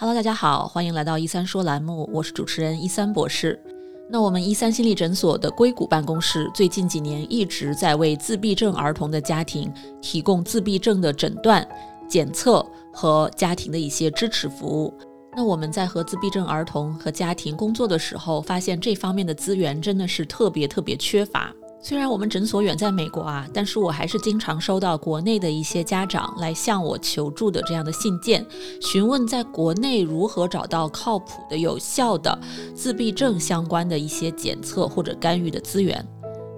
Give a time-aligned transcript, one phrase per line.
[0.00, 3.62] Hello，大家好，欢迎来到一三说栏目，我是主持人一三博士。
[4.08, 11.68] 那我们一三心理诊所的硅谷办公室最近几年一直在为自闭症儿童的家庭提供自闭症的诊断、
[12.08, 14.94] 检测和家庭的一些支持服务。
[15.36, 21.54] 那我们在和自闭症儿童和家庭工作的时候，发现这方面的资源真的是特别特别缺乏。
[21.82, 28.46] 虽然我们诊所远在美国啊，但是我还是经常收到国内的一些家长来向我求助的这样的信件，
[28.82, 32.38] 询问在国内如何找到靠谱的、有效的
[32.74, 36.06] 自闭症相关的一些检测或者干预的资源。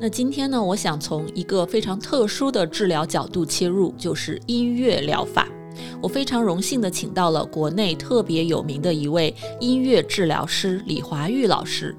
[0.01, 5.47] 那今天呢，我想从一个非常特殊的治疗角度切入，就是音乐疗法。
[6.03, 11.97] 我非常荣幸的请到了国内特别有名的一位音乐治疗师李华玉老师。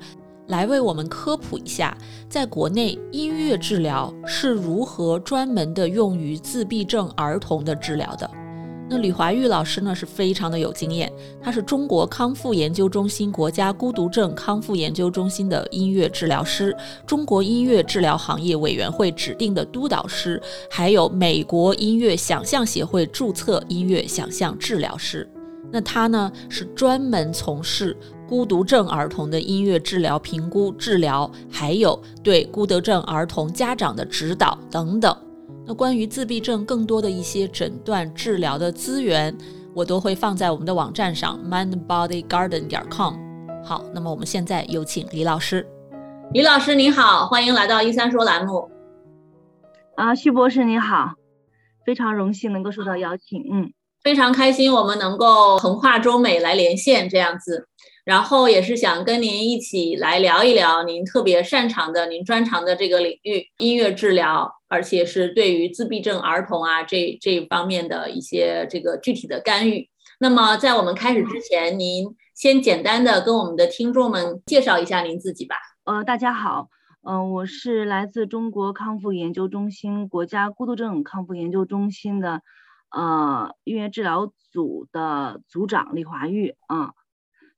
[0.48, 1.98] 来为我们科普一下，
[2.30, 8.30] 在国内音乐治疗是如何专门的用于自闭症儿童的治疗的。
[8.90, 11.12] 那李华玉老师呢是非常的有经验，
[11.42, 16.76] 他是中国康复研究中心国家孤独症康复研究中心的音乐治疗师，
[17.08, 25.28] 中国音乐治疗行业委员会指定的督导师，还有美国音乐想象协会注册音乐想象治疗师。
[25.72, 27.98] 那他呢是专门从事。
[28.34, 35.16] 孤独症儿童的音乐治疗、评估、治疗，还有对孤独症儿童家长的指导等等。
[35.68, 39.38] 那关于自闭症更多的一些诊断、治疗的资源，
[39.76, 43.14] 我都会放在我们的网站上，mindbodygarden 点 com。
[43.64, 45.64] 好，那么我们现在有请李老师。
[46.32, 48.68] 李老师您好，欢迎来到一三说栏目。
[49.96, 51.12] 啊，徐博士你好，
[51.86, 53.72] 非常荣幸能够受到邀请，嗯，
[54.04, 57.68] 非常开心我们能够横跨中美来连线这样子。
[58.06, 69.90] 然后也是想跟您一起来聊一聊您特别擅长的、您专长的这个领域——音乐治疗，而且是对于自闭症儿童啊这这方面的一些这个具体的干预。
[70.20, 72.06] 那么在我们开始之前，您
[72.36, 75.56] 先简单的跟我们的听众们介绍一下您自己吧。
[75.86, 76.68] 呃，大家好，
[77.04, 82.42] 嗯，我是来自中国康复研究中心国家孤独症康复研究中心的
[82.92, 86.92] 呃音乐治疗组的组长李华玉啊。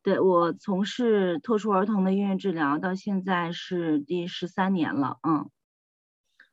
[0.06, 5.50] 对我从事特殊儿童的音乐治疗到现在是第十三年了，嗯，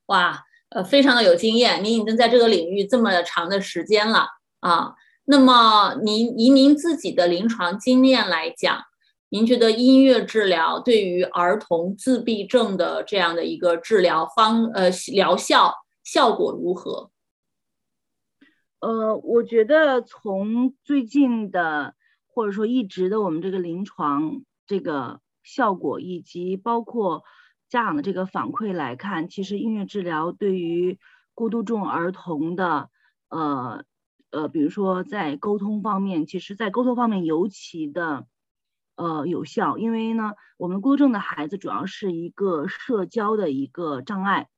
[0.07, 4.27] 哇，呃，非常的有经验，您已经在这个领域这么长的时间了
[4.61, 4.95] 啊。
[5.27, 8.85] 那么您以您自己的临床经验来讲，
[9.29, 17.11] 您觉得音乐治疗对于儿童自闭症的这样的一个治疗方呃疗效效果如何？
[18.81, 21.95] 呃，我觉得从最近的。
[22.35, 27.25] 或者说一直的我们这个临床这个效果，以及包括
[27.69, 30.99] 家长的这个反馈来看，其实音乐治疗对于
[31.35, 32.89] 孤独症儿童的
[33.29, 33.85] 呃
[34.31, 38.27] 呃，比如说在沟通方面，其实在沟通方面尤其的
[38.97, 44.49] 呃有效，因为呢，我们孤独症的孩子主要是一个社交的一个障碍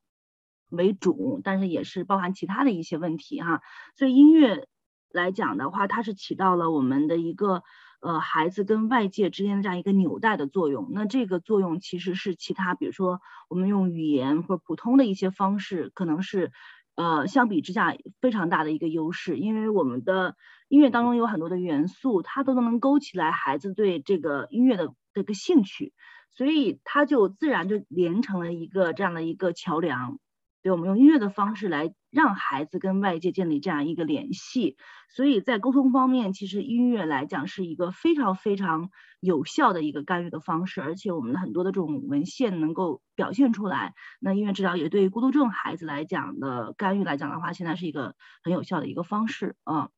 [0.70, 3.62] 为主，但是也是包含其他的一些问题哈，
[3.96, 4.68] 所以音乐。
[5.14, 7.62] 来讲的话，它是起到了我们的一个
[8.00, 10.90] 呃孩子跟外界之间的这样一个纽带的作用。
[10.92, 16.50] 那这个作用其实是其他，比如说我们用语言或者普通的一些方式，可能是
[16.96, 19.38] 呃相比之下非常大的一个优势。
[19.38, 20.34] 因为我们的
[20.68, 25.92] 音乐当中有很多的元素，它都能勾起来孩子对这个音乐的这个兴趣，
[26.32, 30.18] 所以它就自然就连成了一个这样的一个桥梁。
[30.62, 34.76] 对，我们用音乐的方式来让孩子跟外界建立这样一个联系，
[35.08, 43.94] 所以在沟通方面，其实音乐来讲是一个非常非常有效的一个干预的方式，而且我们很多的这种文献能够表现出来。
[44.20, 48.14] 那音乐治疗也对于孤独症孩子来讲的干预来讲的话，现在是一个
[48.44, 49.88] 很有效的一个方式啊。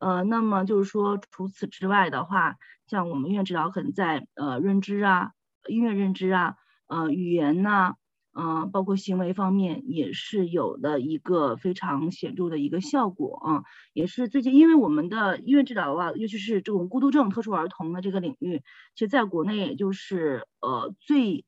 [0.00, 5.32] 呃，那么就是说，除此之外的话，像我们音乐治疗可能在呃认知啊、
[5.68, 6.54] 音乐认知啊、
[6.86, 7.96] 呃语言呐。
[8.40, 18.62] 嗯，包括行为方面也是有的一个非常显著的一个效果啊，也是最近，因为我们的音乐治疗啊，尤其是这种孤独症特殊儿童的这个领域，
[18.94, 21.44] 其实在国内也就是呃最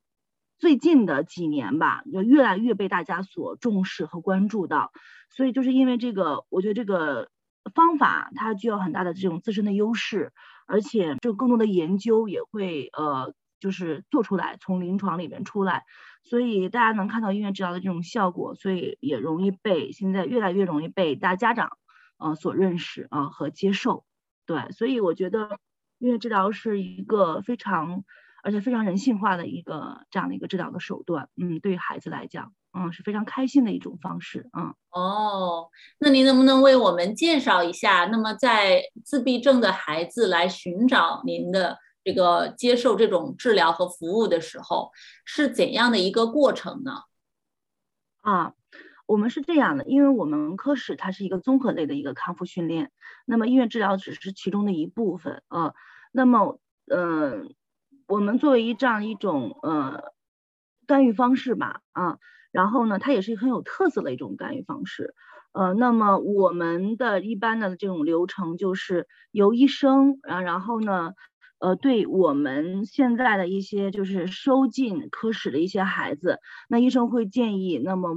[0.59, 4.91] 最近的几年吧，就越来越被大家所重视和关注到，
[5.31, 7.29] 所以就是因为这个，我觉得这个
[7.73, 10.33] 方法它具有很大的这种自身的优势，
[10.67, 13.33] 而且就更多的研究也会呃。
[13.61, 15.85] 就是做出来，从临床里面出来，
[16.25, 21.77] 所以大家能看到音乐治疗的这种效果，所以也容易被现在越来越容易被大家长
[22.19, 24.05] 呃所认识啊和接受。
[24.47, 25.59] 对，所以我觉得
[25.99, 28.03] 音乐治疗是一个非常
[28.43, 31.29] 而且非常人性化的一个这样的一个治疗的手段。
[31.37, 34.75] 嗯，对于孩子来讲，嗯，是非常开心的一种方式，嗯。
[34.91, 35.69] 哦，
[35.99, 38.07] 那您能不能为我们介绍一下？
[38.07, 44.91] 那么在自闭症的孩子来寻找您的这个接受这种治疗和服务的时候，
[45.25, 46.93] 是怎样的一个过程呢？
[48.23, 48.55] 啊，
[49.06, 52.91] 我们是这样的，因为我们科室它是一个综合类的一个康复训练，
[53.26, 55.75] 那么医院治疗只是其中的一部分啊。
[56.12, 57.44] 那么，呃，
[58.06, 60.12] 我们作为一这样一种呃
[60.87, 62.19] 干预方式吧，啊。
[62.52, 65.14] 然后呢，它也是很有特色的一种干预方式，
[65.52, 71.14] 呃，那么我们的一般的这种流程就是由医生，然然后呢，
[71.61, 78.15] 呃，对我们现在的一些就是收进科室的一些孩子，那医生会建议，那么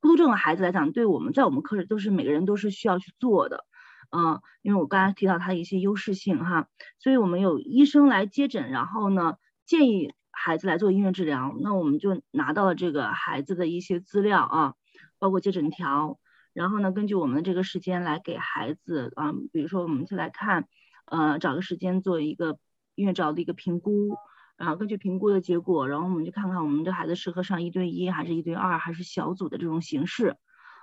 [0.00, 3.64] 孤独症的孩子来讲，对我们在我们科室都是每个人都是需要去做的，
[4.10, 10.12] 嗯，因为我刚才提到他的一些优势性哈，所以我们有医生来接诊，然后呢建议。
[10.32, 14.74] 孩子来做音乐治疗，那我们就拿到了这个孩子的一些资料啊，
[15.18, 16.18] 包括接诊条，
[16.54, 20.66] 然后呢，根据我们的这个时间来给孩子啊，比如说我们就来看，
[21.04, 22.58] 呃，找个时间做一个
[23.00, 24.14] 音乐治疗的一个评估，
[24.56, 30.36] 然后根据评估的结果，然后我们就看看我们这孩子适合上一对一还是一对二还是小组的这种形式，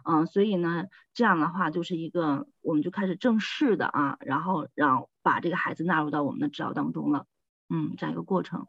[0.03, 7.25] 嗯，所以呢，这样的话就是一个我们就开始正式的啊，然后让把这个孩子纳入到我们的指导当中了，
[7.69, 8.65] 嗯，这样一个过程。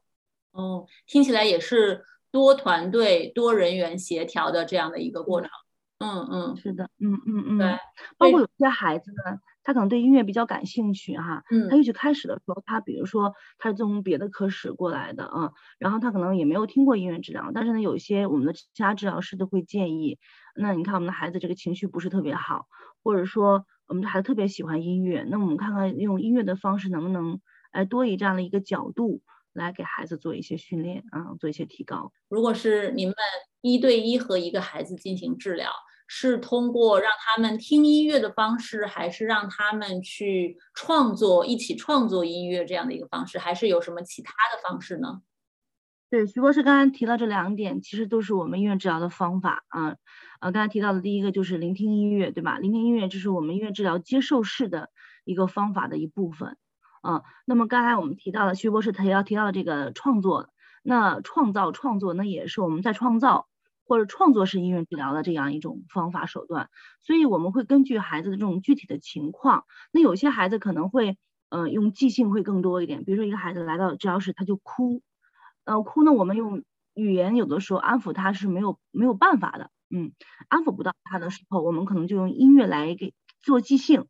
[0.52, 5.48] 哦，听起来也是多团队、多人员协调的这样的一个过程。
[6.00, 7.78] 嗯嗯，是的，嗯嗯嗯，对。
[8.18, 20.18] 包括有些孩子呢，他可能对音乐比较感兴趣哈，嗯，他一开始的时候，他比如说他是从别的科室过来的啊，然后他可能也没有听过音乐治疗，但是呢，有一些我们的其他治疗师都会建议，
[20.56, 22.64] 那你看我们的孩子这个情绪不是特别好，
[23.04, 27.38] 或者说我们的孩子特别喜欢音乐，那我们看看用音乐的方式能不能
[27.70, 29.20] 哎多以这样的一个角度。
[29.54, 32.12] 来给孩子做一些训练啊，做一些提高。
[32.28, 33.14] 如果是你们
[33.60, 35.68] 一对一和一个孩子进行治疗，
[36.08, 45.20] 是通过让他们听音乐的方式，还是让他们去创作、一起创作音乐这样的一个方式，还是有什么其他的方式呢？
[46.10, 49.96] 对，徐博士刚才提到这两点，其实都是我们音乐治疗的方法啊。
[50.40, 52.58] 呃，刚才提到的第一个就是聆听音乐，对吧？
[52.58, 54.88] 聆听音乐就是我们音乐治疗接受式的
[55.24, 56.56] 一个方法的一部分。
[57.02, 60.48] 啊，那么刚才我们提到了徐博士他也要提到这个创作，
[60.82, 63.46] 那创造创作那也是我们在创造
[63.88, 66.68] 或者创作式音乐治疗的这样一种方法手段，
[67.02, 71.16] 所以我们会根据孩子的这种具体的情况，那有些孩子可能会
[71.48, 75.00] 呃用即兴会更多一点，比如说一个孩子来到治疗室他就哭，
[75.64, 76.62] 呃哭呢我们用
[76.94, 80.12] 语言有的时候安抚他是没有没有办法的，嗯，
[80.48, 84.06] 安抚不到他的时候，我们可能就用音乐来给做即兴。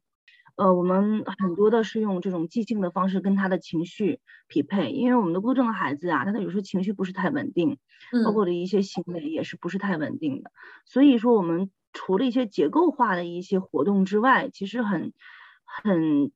[0.58, 4.18] 呃，我们很多的是用这种即兴的方式跟他的情绪
[4.48, 7.78] 匹配，因为我们的孤独症的孩子啊，他的有时候情绪不是太稳定，
[8.24, 10.50] 包括的一些行为也是不是太稳定的。
[10.84, 15.12] 所以说，我们除了一些结构化的一些活动之外，其实很
[15.64, 16.32] 很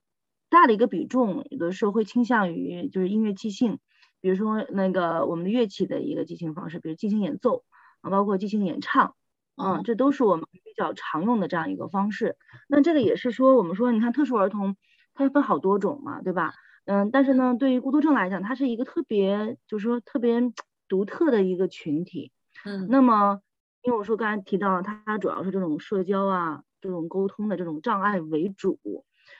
[0.48, 3.80] 大的一个比重，有的时候会倾向于就是音乐即兴，
[4.20, 7.64] 比如说那个我们的乐器的一个即兴方式，比如即兴演奏
[8.02, 9.16] 啊，包括即兴演唱。
[9.56, 12.36] 嗯，这都是我们比较常用的这样一个方式。
[12.68, 14.76] 那这个也是说，我们说，你看特殊儿童，
[15.14, 16.54] 它分好多种嘛，对吧？
[16.86, 20.40] 嗯，但是呢，对于孤独症来讲，它是一个特别，就是说特别
[20.88, 22.32] 独特的一个群体。
[22.64, 23.40] 嗯，那么，
[23.82, 28.80] 因为我说刚才提到，它主要是这种社交啊，这种沟通的这种障碍为主。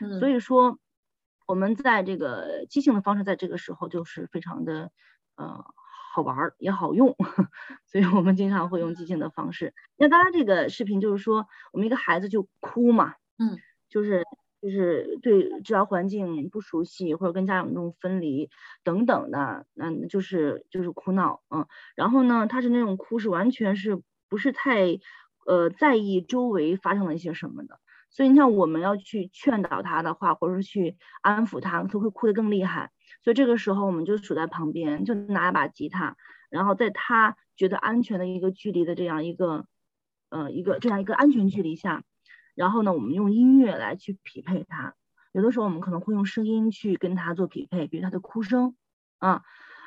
[0.01, 0.79] 嗯，所以说，
[1.47, 4.91] 我们在这个即兴的方式，在这个时候就是非常的，
[5.37, 5.65] 呃。
[6.13, 7.17] 好玩儿也好用，
[7.87, 9.75] 所以我们经常会用即兴的方式。
[9.97, 14.25] 那刚刚这个视频就是说，我们一个孩子就哭嘛，嗯，就是
[14.61, 18.51] 就是对治疗环境不熟悉，或者跟家长那种分离
[18.85, 21.67] 等等的，嗯，就是就是哭闹，嗯，
[21.97, 24.99] 然后呢，他是那种哭是完全是不是太
[25.47, 32.91] 呃在意周围发生了一些什么的，所以你像我们要去劝导他的话，或者是去安抚他，他会哭得更厉害。
[33.23, 36.17] 所以这个时候，我们就守在旁边，就拿一把吉他，
[36.51, 39.67] 然后在他觉得安全的一个距离的这样一个，
[40.29, 42.03] 呃，一个这样一个安全距离下，
[42.55, 44.95] 然后呢，我们用音乐来去匹配他。
[45.33, 48.75] 有的时候我们可能会用声音去跟他做匹配，比如他的哭声，
[49.19, 49.43] 啊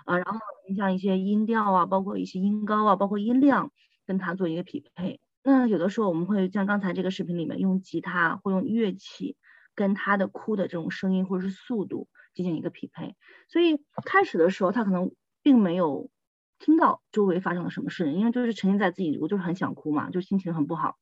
[0.05, 3.71] 啊，然后你像一些音调啊，包括一些音高啊，包括音量，
[4.07, 5.19] 跟他做一个匹配。
[5.43, 9.35] 那有的时候我们会像刚才这个视频里面用吉他或用乐器
[9.75, 12.07] 跟他的哭的这种声音或者是速度。
[12.35, 13.15] 进行一个匹配，
[13.47, 15.11] 所以开始的时候他可能
[15.41, 16.11] 并没有
[16.59, 20.97] 听到周围发生了什么事，因为就是沉浸在自己，我就是很想哭嘛，就心情很不好，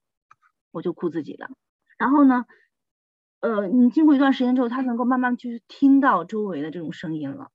[0.72, 1.50] 我就哭自己的。
[1.98, 2.46] 然后呢，
[3.42, 7.50] 呃，你经过一段时间之后，他能够慢慢去听到周围的这种声音了，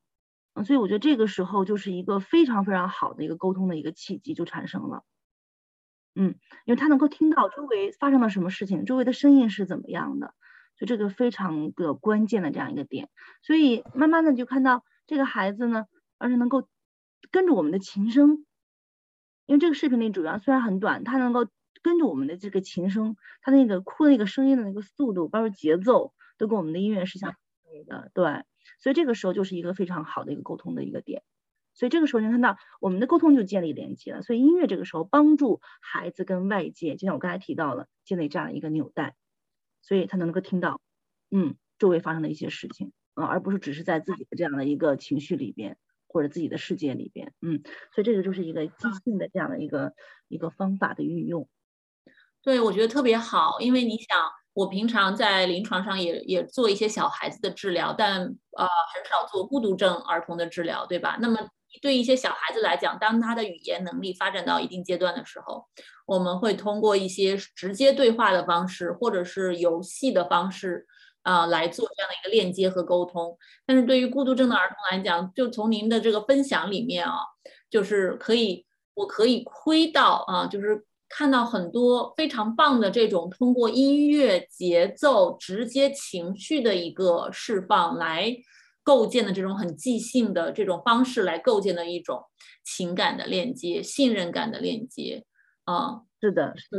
[0.54, 5.04] 嗯，所以我觉得这个时候就是一个非常非常好的一个沟通的一个契机就产生了，
[6.14, 10.34] 嗯，因为他能够听到周围发生了什么事情，周围的声音是怎么样的，
[10.78, 13.10] 就这个非常的关键的这样一个点。
[13.42, 16.68] 所以慢慢的就看到这个孩子呢，而且能够
[17.30, 18.46] 跟着我们的琴声，
[19.46, 21.46] 因为这个视频里主要虽然很短，他能够
[21.82, 28.10] 跟着我们的这个琴声，他那个哭的那个声音的那个速度，包括节奏，都跟我们的音乐是相配的。
[28.14, 28.44] 对，
[28.78, 31.22] 所以这个时候就是一个非常好的一个沟通的一个点。
[31.74, 34.22] 所以这个时候你看到我们的沟通就建立连接了。
[34.22, 39.14] 所以音乐这个时候帮助孩子跟外界，就像我刚才提到了，建立这样一个纽带，
[39.88, 40.82] 所以他能够听到，
[41.30, 47.62] 嗯，周围发生的一些事情，啊，而不是只是在自己的这样的一个情绪里边或者自己的世界里边，嗯，
[47.94, 49.94] 所以这个就是一个即兴的这样的一个
[50.28, 51.48] 一个方法的运用。
[52.42, 61.16] 对，我觉得特别好，因为你想，我平常在临床上也也做一些小孩子的治疗，但呃很少做孤独症儿童的治疗，对吧？
[61.20, 61.38] 那么
[61.80, 65.64] 对一些小孩子来讲，当他的语言能力发展到一定阶段的时候，
[66.06, 70.84] 我们会通过一些直接对话的方式，或者是游戏的方式，
[71.22, 73.38] 啊，来做这样的一个链接和沟通。
[73.64, 77.14] 但是对于孤独症的儿童来讲，就从您的这个分享里面啊，
[77.70, 88.36] 就是可以，我可以窥到啊，就是看到很多非常棒的这种通过音乐节奏直接情绪的一个释放来。
[88.84, 92.24] 构建的这种很即兴的这种方式来构建的一种
[92.64, 95.26] 情感的链接、信任感的链接，
[95.64, 96.70] 啊，是的，是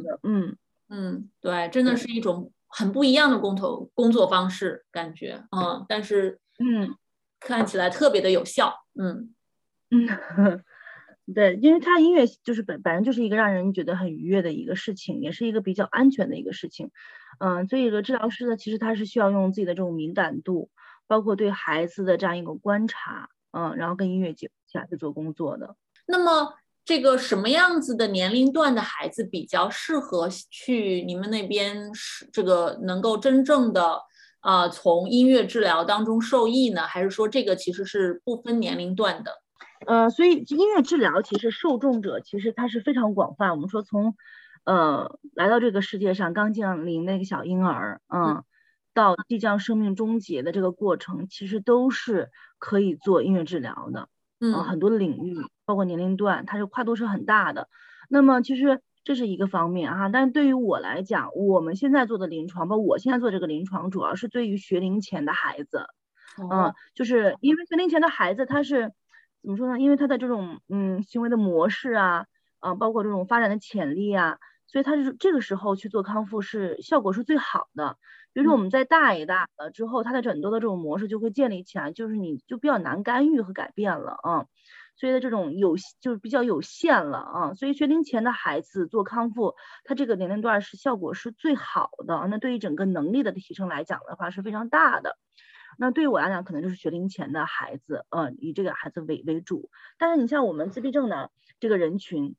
[0.00, 0.56] 的，嗯。
[0.88, 6.94] 嗯，对，真的是一种很不一样的工头工作方式，感觉，嗯，但是，嗯，
[7.40, 9.34] 看起来特别的有效，嗯。
[9.90, 10.06] 嗯，
[11.34, 16.90] 对，因为他音乐就是本本身就是一个让人觉得很愉悦的一个事情，也是一个比较安全的一个事情，
[17.40, 20.70] 嗯，所以说治疗师呢，其实他是需要用自己的这种敏感度。
[21.08, 25.76] 包括对孩子的这样一个观察，嗯，然后跟音乐结合起来去做工作的。
[26.08, 26.52] 那么，
[26.84, 34.02] 这个什么样子的年龄段的孩子比较适合去你们那边是这个能够真正的
[34.40, 36.82] 啊从音乐治疗当中受益呢？
[36.82, 39.30] 还是说这个其实是不分年龄段的？
[39.86, 43.50] 呃，所以音乐治疗其实受众者其实它是非常广泛。
[43.50, 44.14] 我们说从
[44.64, 48.44] 呃来到这个世界上刚降临那个小婴儿，嗯。
[48.94, 54.08] 到即将生命终结的这个过程，其实都是可以做音乐治疗的。
[54.40, 57.68] 嗯，很多领域，包括年龄段，它是跨度是很大的。
[58.08, 65.84] 那么其实这是一个方面啊，但是对于我来讲，我们现在做的临床，包括我现在做这个临床，主要是对于学龄前的孩子。
[66.50, 68.92] 嗯，就是因为学龄前的孩子，他是
[69.46, 69.78] 怎么说呢？
[69.78, 72.26] 因为他的这种嗯行为的模式啊，
[72.58, 77.96] 啊，包括这种发展的潜力啊，所以他是这个时候去做康复是效果是最好的。
[78.32, 84.46] 比如说我们在大一大了之后，他的很多的这种模式就会建立起来，就是你就比较难干预和改变了啊，
[84.96, 92.26] 所以的这种有就是比较有限了啊，所以学龄前的孩子做康复，他这个年龄段是效果是最好的。
[92.28, 95.16] 那对于整个能力的提升来讲的话是非常大的。
[95.76, 99.70] 那对于我来讲，可能就是学龄前的孩子，呃，以这个孩子为为主。
[99.98, 101.30] 但是你像我们自闭症的
[101.60, 102.34] 这个人群，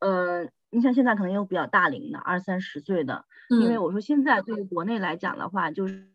[0.00, 0.48] 呃。
[0.68, 6.08] 你像现在可能有比较大龄的二三十岁的，因为我说现在对于国内来讲的话，就是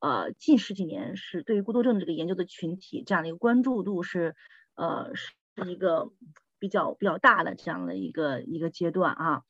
[0.00, 4.36] 呃近十几年是对于孤独症这个研究的群体这样的一个关注度是
[4.74, 5.32] 呃是
[5.66, 6.12] 一个
[6.58, 9.42] 比较比较大的这样的一个一个阶段啊。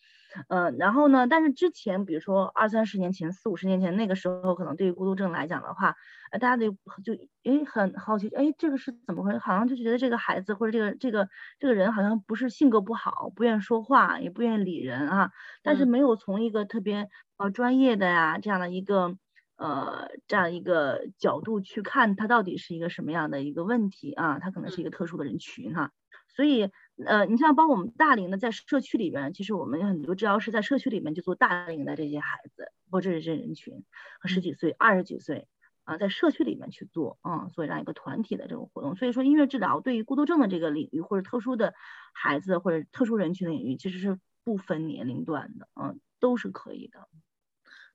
[0.48, 1.26] 嗯，然后呢？
[1.26, 5.96] 但是之前，比如说二三十年前、四五十年前那个时候，可能对于孤独症来讲的话，
[6.32, 6.68] 呃，大家得
[7.04, 7.14] 就
[7.44, 9.38] 诶很好奇，哎，这个是怎么回事？
[9.38, 15.30] 好像就觉得这个孩子或者这个这个这个人好像不是性格不好，不愿意说话，也不愿意理人啊。
[15.62, 19.16] 但是没有从一个特别呃专业的呀这样的一个
[19.56, 24.38] 呃这样一个角度去看他到底是一个什么样的一个问题啊？
[24.40, 25.92] 他可能是一个特殊的人群哈，
[26.28, 26.70] 所以。
[27.04, 33.82] 呃，你像帮我们大龄的在社区里边，其实我们很多治疗师在社区里面就做大龄的这些孩子，或者是这人群，
[34.20, 35.48] 和十几岁、二十几岁
[35.82, 38.94] 啊，在社区里面去做，嗯，做这样一个团体的这种活动。
[38.94, 41.74] 所以说，音乐治疗对于孤独症的这个领域，或者特殊的
[42.12, 47.08] 孩子或者特殊人群的领域，其实是不分年龄段的，嗯，都是可以的。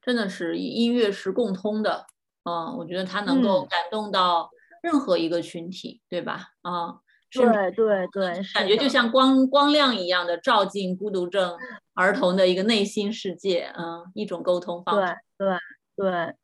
[0.02, 2.06] 真的是音乐是共通的，
[2.44, 4.50] 嗯，我觉得它能够感动到
[4.84, 6.50] 任何一个群体，对吧？
[6.64, 7.00] 啊。
[7.32, 11.56] 对对对，感觉就像光光亮一样的照进孤独症
[11.94, 15.16] 儿童的一个内心世界，嗯，一种沟通方式。
[15.38, 15.48] 对
[15.96, 16.36] 对对，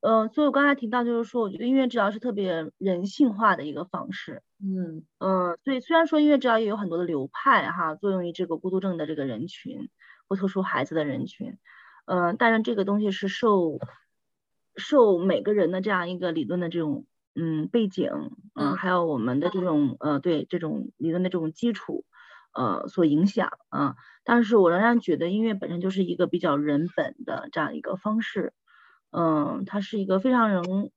[0.00, 4.42] 嗯，所以我刚才提到就是说，我觉得音乐治疗是特别人性化的一个方式。
[4.60, 9.88] 嗯嗯，所以虽然说音乐治疗也有很多的流派哈，作用于这个孤独症的这个人群
[10.28, 11.56] 或特殊孩子的人群，
[12.06, 13.78] 嗯，但是这个东西是受
[14.74, 17.06] 受每个人的这样一个理论的这种。
[17.36, 18.10] 嗯，背景，
[18.54, 22.04] 嗯，还有我们的这种，呃，对这种理论的这种基础，
[22.54, 23.96] 呃所影响啊。
[24.24, 28.52] 但是我仍然觉得音乐本身就是一个比较人本的这样一个方式，
[29.10, 30.90] 嗯，它是一个非常容，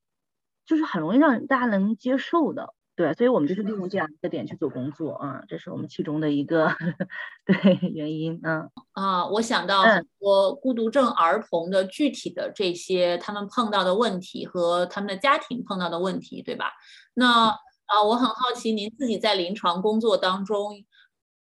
[0.66, 2.74] 就是很容易让大家能接受的。
[2.96, 6.70] 对，所以我们就是利用这样一个点去做工作啊，这是我们其中的一个
[7.46, 8.40] 对原因。
[8.44, 16.72] 嗯啊，我想到很多孤独症儿童的具体的这些他们碰到的问题和他们的家庭碰到的问题，对吧？
[17.16, 20.84] 那啊，我很好奇，您自己在临床工作当中，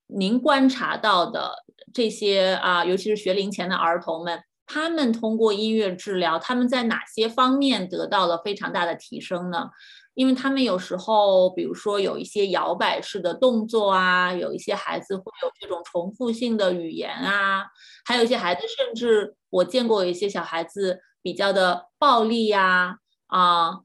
[0.07, 9.69] 您观察到的这些啊，尤其是学龄前的儿童们，他们通过音乐治疗，他们在哪些方面得到了非常大的提升呢？
[10.15, 17.65] 因为他们有时候，比如说有一些摇摆式的动作啊，有一些孩子会有这种重复性的语言啊，
[18.05, 23.81] 还有一些孩子甚至我见过有一些小孩子比较的暴力呀，啊啊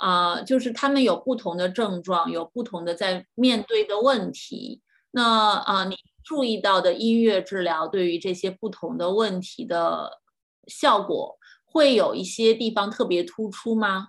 [0.00, 4.82] 啊，就是他们有不同的症状，有不同的在面对的问题。
[5.12, 10.20] 那啊，你注意到的音乐治疗对于这些不同的问题的
[10.66, 14.08] 效果，会有一些地方特别突出吗？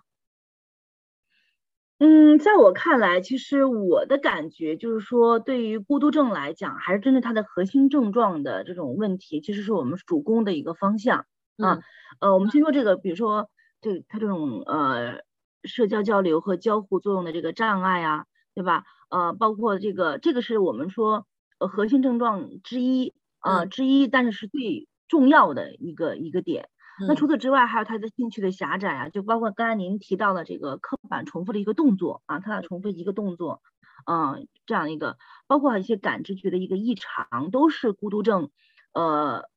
[2.01, 11.25] 嗯，在我看来，其实我的感觉就是说，对于孤独症来讲，还是针对它的核心症状的这种问题，其实是我们主攻的一个方向
[11.57, 11.79] 啊。
[12.21, 13.49] 呃，我们先说这个，比如说，
[13.81, 15.19] 这它这种呃
[15.65, 18.23] 社交交流和交互作用的这个障碍啊，
[18.55, 18.85] 对吧？
[19.09, 21.25] 呃，包括这个，这个是我们说
[21.59, 26.69] 呃核心症状之一啊之一，但是是最重要的一个一个点。
[27.07, 33.61] 那除此之外，还有他的兴趣的狭窄啊，就包括刚才您提到的这个刻板重复的一个动作啊，他俩重复一个动作，
[34.05, 38.49] 嗯，这样一个，包括一些感知觉的一个异常，都是孤独症，
[38.93, 39.49] 呃，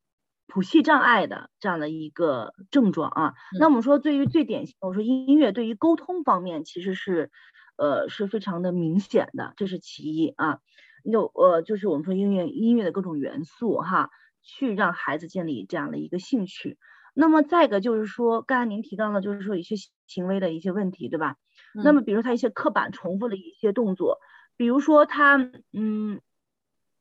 [0.47, 3.33] 谱系障碍的这样的一个症状啊。
[3.59, 7.31] 那我们说，对于最典型，我说音乐对于沟通方面其实是，
[7.77, 10.59] 呃，是非常的明显的，这是其一啊。
[11.03, 14.09] 有呃，就是我们说音乐音乐的各种元素哈，
[14.41, 16.77] 去让孩子建立这样的一个兴趣。
[17.13, 19.75] 那么再一个就是说，刚才您提到了，就是说一些
[20.07, 21.35] 行为的一些问题，对吧？
[21.83, 24.19] 那么比如他一些刻板重复的一些动作，
[24.57, 25.37] 比如说他，
[25.73, 26.21] 嗯，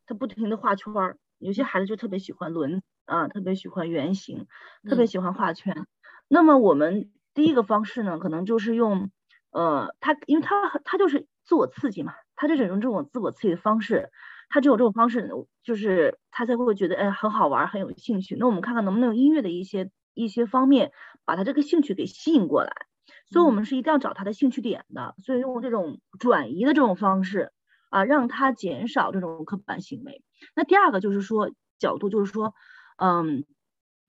[0.06, 4.46] 他不停的画圈儿，有些孩子就特别喜欢轮啊，特别喜欢圆形，
[4.88, 5.86] 特别喜欢画圈。
[6.28, 9.10] 那么我们第一个方式呢，可能就是用，
[9.50, 14.10] 呃，他因为他他就是自我刺激嘛，他就是用这种自我刺激的方式。
[14.50, 15.30] 他只有这种方式，
[15.62, 18.36] 就是他才会觉得哎很好玩，很有兴趣。
[18.38, 20.92] 那我们看看能不能用音乐的一些一些方面，
[21.24, 22.72] 把他这个兴趣给吸引过来。
[23.26, 25.14] 所以，我们是一定要找他的兴趣点的。
[25.18, 27.52] 所以，用这种转移的这种方式
[27.90, 30.22] 啊，让他减少这种刻板行为。
[30.54, 32.54] 那第二个就是说角度，就是说，
[32.98, 33.44] 嗯，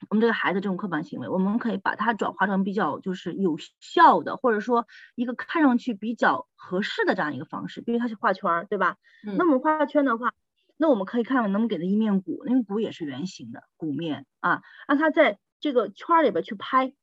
[0.09, 4.85] 我们这个孩子这种刻板行为，我们可以把它转化成比较就是有效的，或者说
[5.15, 7.81] 一个看上去比较合适的这样一个方式。
[7.81, 8.97] 比如他是画圈儿，对吧？
[9.37, 10.33] 那么画圈的话。
[10.75, 12.43] 那我们可以看，能不能给他一面鼓？
[12.45, 16.93] 那个鼓也是圆形的鼓面啊，让他在这个圈里边去拍，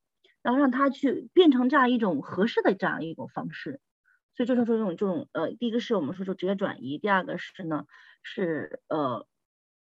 [0.43, 3.81] 然后让他去变成这样一种合适的这样一种方式。
[4.37, 7.87] 所以就是说这种这种呃，第一个是我们说说直接转移，第二个是呢
[8.23, 9.27] 是呃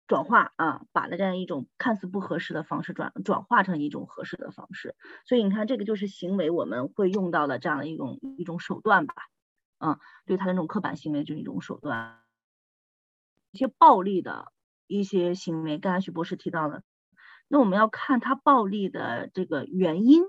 [0.06, 4.96] 转化啊，把的这样一种看似不合适的方式转转化成一种合适的方式。
[5.26, 9.14] 所以你看这个就是行为我们会用到的这样的一种一种手段吧，
[9.80, 12.20] 嗯，对他的那种刻板行为就是一种手段。
[13.52, 14.50] 一些暴力的
[14.86, 16.82] 一些行为，刚才徐博士提到的，
[17.52, 20.22] 那我们要看他暴力的这个原因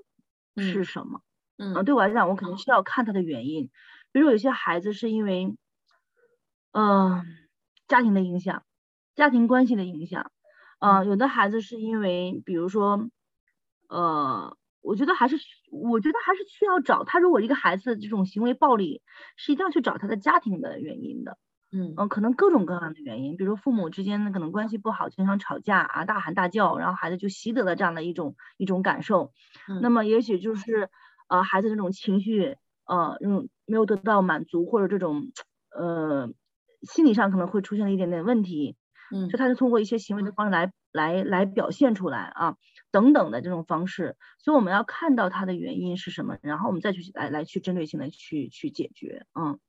[0.57, 1.21] 是什么。
[1.57, 3.69] 嗯，啊，对我来讲，我肯定需要看他的原因。
[4.11, 5.55] 比如有些孩子是因为，
[6.73, 7.23] 嗯，
[7.87, 8.65] 家庭的影响，
[9.15, 10.33] 家庭关系的影响。
[10.79, 13.07] 啊，有的孩子是因为，比如说，
[13.87, 15.37] 呃，我觉得还是，
[15.71, 17.19] 我觉得还是需要找他。
[17.19, 19.01] 如果一个孩子这种行为暴力，
[19.37, 21.37] 是一定要去找他的家庭的原因的。
[21.97, 29.31] 嗯可能各种各样的原因，比如父母之间的可能关系不好，经常吵架啊，大喊大叫，然后孩子就习得了这样的一种一种感受。
[29.81, 30.89] 那么也许就是
[31.27, 35.31] 呃孩子这种情绪呃嗯没有得到满足，或者这种
[35.75, 36.29] 呃
[36.83, 38.77] 心理上可能会出现了一点点问题。
[39.11, 42.55] 嗯，就他就通过一些行为的方式来来来表现出来啊
[42.91, 44.15] 等等的这种方式。
[44.39, 49.25] 所以我们要看到他的原因是什么，然后我们再去来来去针对性的去去解决。
[49.33, 49.59] 嗯。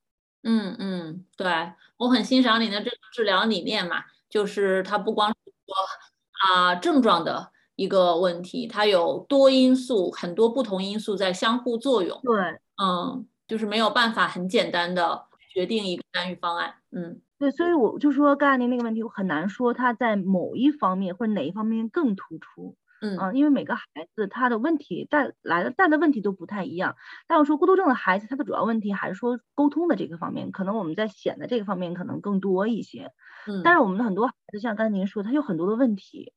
[0.44, 5.74] 嗯嗯，对我很欣赏你的这个治疗理念嘛，就是它不光是说
[6.46, 12.20] 啊症状的一个问题，它有多因素，很多不同因素在相互作用。
[12.22, 16.74] 对，嗯，就是没有办法很简单的决定一个干预方案。
[16.92, 22.76] 嗯，对，所以我就说刚才您那个问题，我很难说它在某一方面或者哪一方面更突出。
[23.18, 26.96] 嗯，因为每个孩子他的问题带来的带的问题都不太一样。
[27.26, 33.10] 但我说孤独症的孩子，他的主要问题还是说沟通的这个方面，可能我们在显的这个方面可能更多一些。
[33.46, 36.32] 嗯，但是我们的很多孩子，像刚才您说，他有很多的问题，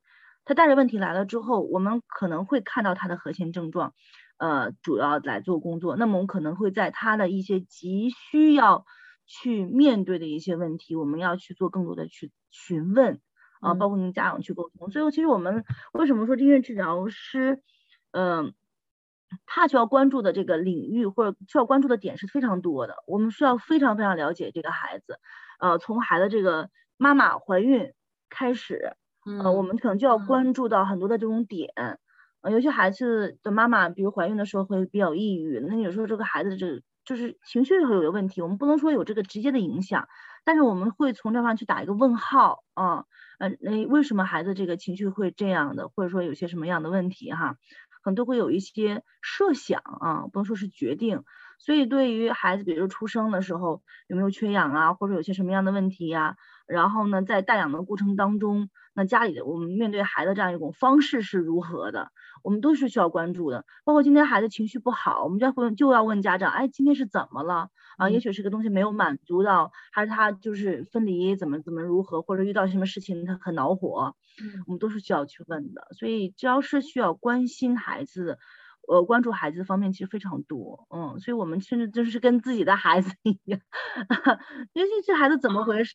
[0.45, 3.93] 他带着问题来了之后，我们可能会看到他的核心症状，
[4.37, 5.95] 呃，主要来做工作。
[5.95, 8.85] 那么我们可能会在他的一些急需要
[9.25, 13.21] 去面对的一些问题，我们要去做更多的去询问。
[13.61, 17.61] 啊，包括跟家长去沟通，所以其实我们为什么说音乐治疗师，
[18.11, 18.53] 嗯，
[19.45, 22.95] 他需要关注的这个领域或者需要关注的点是非常多的。
[23.07, 25.19] 我们需要非常非常了解这个孩子，
[25.59, 27.93] 呃，从孩子这个妈妈怀孕
[28.29, 28.93] 开始，
[29.43, 31.73] 呃，我们可能就要关注到很多的这种点。
[32.41, 40.07] 呃，有些孩子的妈妈，比如怀孕的时候会比较抑郁，那有时候这个孩子这就是情绪会有个问题，我们不能说有这个直接的影响，
[40.43, 43.05] 但是我们会从这方去打一个问号啊。
[43.39, 47.55] 呃，那为什么孩子这个情绪会这样的，或者说有些什么样的问题哈，
[48.03, 51.23] 可能都会有一些设想啊，不能说是决定。
[51.59, 56.35] 所以对于孩子，比如说出生的时候有没有缺氧啊，或者有些什么样的问题呀？
[56.67, 62.11] 然后呢，在带养的过程当中，那家里的我们面对孩子这样一种方式是如何的？
[62.47, 63.65] 我们都是需要关注的。
[63.83, 67.69] 包括今天孩子情绪不好，我们就要问，就要问家长，哎，今天是怎么了？
[67.97, 74.15] 啊，也许是个东西没有满足到，还是他就是分离怎么怎么如何，或者遇到什么事情他很恼火，
[74.65, 75.89] 我们都是需要去问的。
[75.91, 78.37] 所以只要是需要关心孩子，
[78.87, 83.59] 呃，关注孩子的方面其实非常多，嗯，所以我们甚至就是跟自己的孩子一样，
[84.71, 85.91] 尤其这孩子怎么回事？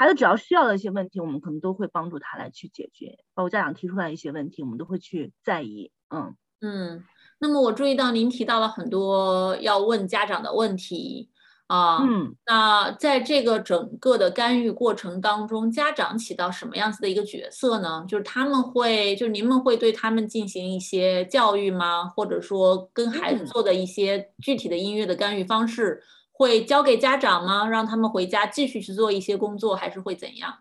[0.00, 5.92] 孩子只要需要的一些问题，我们可能都会帮助他来去解决，包括家长提出来一些问题，我们都会去在意。
[6.08, 7.04] 嗯嗯。
[7.38, 11.28] 那么我注意到您提到了很多要问家长的问题
[11.66, 11.98] 啊。
[12.02, 12.34] 嗯。
[12.46, 18.02] 那在这个整个的干预过程当中，家长起到什么样子的一个角色呢？
[18.08, 22.06] 就是他们会，就是您们会对他们进行一些教育吗？
[22.08, 26.02] 或者说跟孩子做的一些具体的音乐的干预方式？
[26.40, 27.68] 会交给家长吗？
[27.68, 30.60] 让他们回家继续去做一些工作，还是会怎样？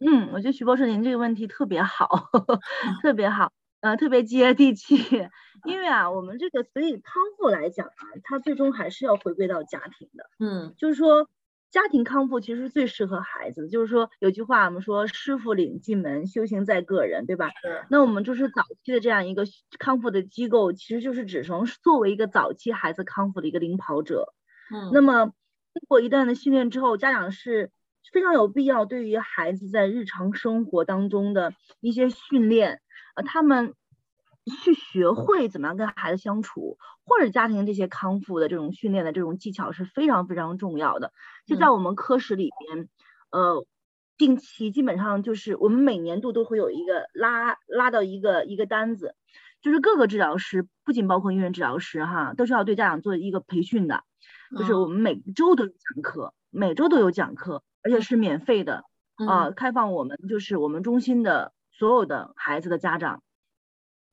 [0.00, 2.60] 嗯，我觉得徐博士您这个问题特别好，呵 呵
[3.00, 4.96] 特别好，呃，特别接地气。
[5.64, 10.24] 因为啊，我们这个所以康复来讲啊，它最终还是要回归到家庭的。
[10.40, 11.28] 嗯，就是说
[11.70, 13.68] 家庭康复其实最适合孩子。
[13.68, 17.50] 就是说有句话我们说师傅领进门，修行在个人，对吧？
[17.62, 17.84] 是。
[17.88, 19.44] 那我们就是早期的这样一个
[19.78, 24.34] 康复的机构，其实就是只能作为一个早期孩子康复的一个领跑者。
[24.72, 27.70] 嗯，那么经过一段的训练之后，家长是
[28.12, 32.80] 非常有必要对于孩子在日常生活当中的一些训练，
[33.14, 33.74] 呃，他们
[34.62, 41.12] 去学会怎么样跟孩子相处，或者家庭这些康复的这种训练的这种技巧是非常非常重要的。
[41.46, 42.88] 就在我们科室里边，
[43.30, 43.66] 呃，
[44.16, 49.14] 定期基本上就是我们每年度都会有一个拉拉到一个一个单子，
[49.60, 54.02] 就是各个治疗师，不仅包括音乐治疗师哈，都是要对家长做一个培训的。
[54.56, 58.84] 就是我们每周都有讲课，每周都有讲课，而且是免费的
[59.26, 63.22] 啊，开放我们就是我们中心的所有的孩子的家长，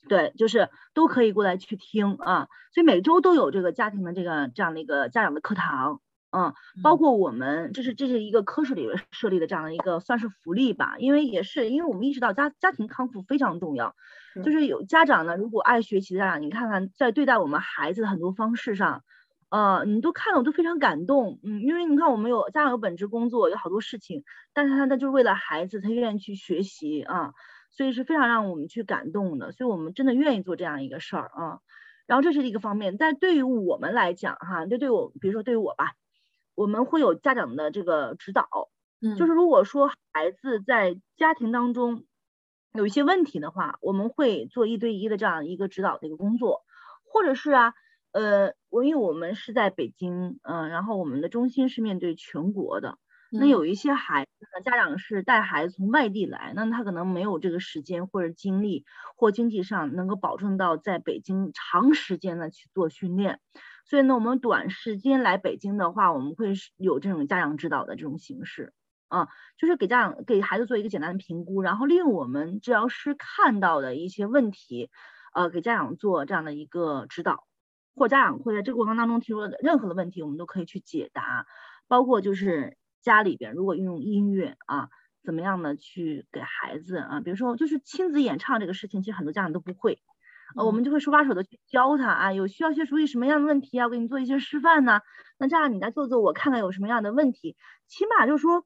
[0.10, 13.96] 对，就是都可以过来去听啊，所以每周都有这个家庭的这个这样的一个家长的课堂，嗯，包括我们这是这是一个科室里面设立的这样的一个算是福利吧，因为也是因为我们意识到家家庭康复非常重要，
[14.44, 19.04] 就是有家长呢，如果爱学习的家长，你看看在对待我们孩子的很多方式上。
[19.56, 27.34] 呃，你都看了，我都非常感动，嗯，因为你看我们有家长有本职工作，有好多事情，但是他他就是为了孩子，他愿意去学习啊，
[27.72, 31.60] 所以是非常让我们去感动的，所以我们真的愿意做这样一个事儿啊。
[32.06, 35.94] 然后这是一个方面，但对于我们来讲哈，就对我，比如说对于我吧，
[36.54, 38.50] 我们会有家长的这个指导，
[39.02, 42.04] 嗯，就是如果说孩子在家庭当中
[42.74, 46.66] 有一些问题的话，我们会做一对一的这样一个指导的一个工作，
[47.06, 47.74] 或者是啊。
[48.16, 52.98] 呃，我因为我们是在北京，嗯，然后我们的中心是面对全国的，
[53.30, 58.86] 那有一些孩子呢，家长是带孩子从外地来，那他可能没有这个时间或者精力
[59.18, 63.42] 或经济上能够保证到在北京长时间的去做训练，
[63.86, 68.72] 所以呢，我们短时间来北京的话，我们会有这种家长指导的这种形式，
[69.10, 74.90] 啊，就是给家长给孩子做一个简单的评估，然后利用我们治疗师看到的一些问题，
[75.34, 77.44] 呃，给家长做这样的一个指导。
[77.96, 81.46] 或家长会在这个过程当中提出的任何的问题，我们都可以去解答，
[81.88, 84.90] 包括就是家里边如果运用音乐啊，
[85.24, 90.00] 怎么样的去给孩子啊，比如说就是亲子演唱这个事情，其实很多家长都不会，
[90.56, 95.02] 呃，我们就会手把手的去教他啊，有需要去注意什么样的问题啊，我给你做一些示范呢，
[95.40, 97.56] 那这样你来做做，我看看有什么样的问题，
[97.88, 98.66] 起码就是说，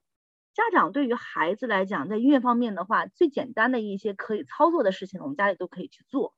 [0.53, 6.33] 家长对于孩子来讲，在音乐方面的话，最简单的一些可以操作的事情，我们家里都可以去做。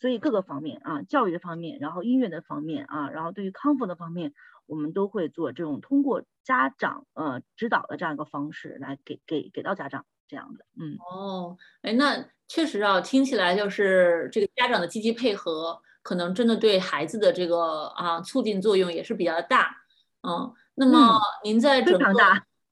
[0.00, 4.34] 所以各个方面啊，教育的方面，然后音乐的方面啊，然后对于康复的方面，
[4.66, 10.64] 我们都会做这种通过家长呃指导的这样一个方式来给给给到家长这样的。
[10.78, 19.74] 嗯，哦，哎，那确实啊，听起来就是这个家长的积极配合，可能真的对孩子的这个啊促进作用也是比较大。
[20.22, 22.14] 嗯，那么您在整个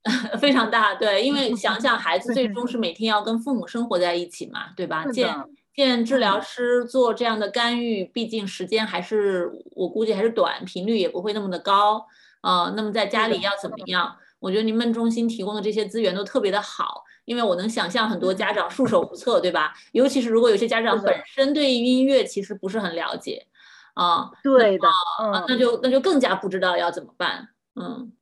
[0.38, 5.06] 非常大，对，因为想想孩子最终是每天要跟父母生活在一起嘛，对吧？
[5.06, 5.32] 见
[5.74, 12.06] 见治疗师做这样的干预，毕竟时间还是我估计还是短，频率也不会那么的高
[12.40, 12.72] 啊。
[12.76, 14.16] 那么在家里要怎么样？
[14.38, 19.72] 我觉得您们中心提供的这些资源都特别的好，因为我能想象很多家长束手无策，对吧？
[19.92, 23.46] 尤其是如果有些家长本身对音乐其实不是很了解
[23.94, 27.48] 啊，对的，啊，那就那就更加不知道要怎么办。
[27.74, 28.12] 嗯，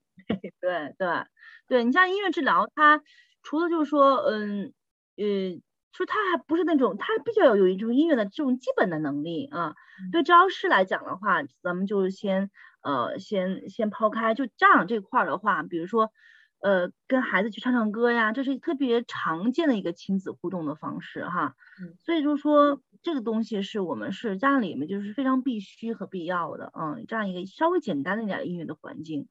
[0.60, 1.08] 对 对。
[1.66, 3.00] 对你像音乐治疗，它
[3.44, 4.72] 除了就是说，嗯，
[5.16, 5.24] 呃，
[5.92, 9.74] 说他还不是那种，他必须要有一种音乐的这种基本的能力啊。
[10.12, 12.50] 对治疗师来讲的话，咱们就是先，
[12.82, 16.10] 呃，先先抛开就家长这块儿的话，比如说，
[16.62, 21.54] 呃，跟孩子去唱唱歌呀，这是特别常见的一个亲子互动的方式哈。
[21.98, 29.28] 所以就是说，这个东西是我们是家里面就是非常必须和必要的，嗯，这样一个稍微简单的一点音乐的环境。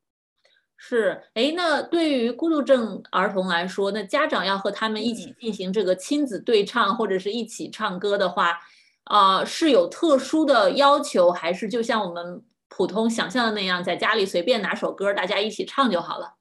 [0.81, 8.57] 是，哎，那对于孤独症儿童来说，那家长要和他们一起进行这个亲子对唱，或者是一起唱歌的话，
[9.03, 16.35] 啊，是有特殊的要求，还是就像我们普通想象的那样，在家里随便拿首歌，大家一起唱就好了？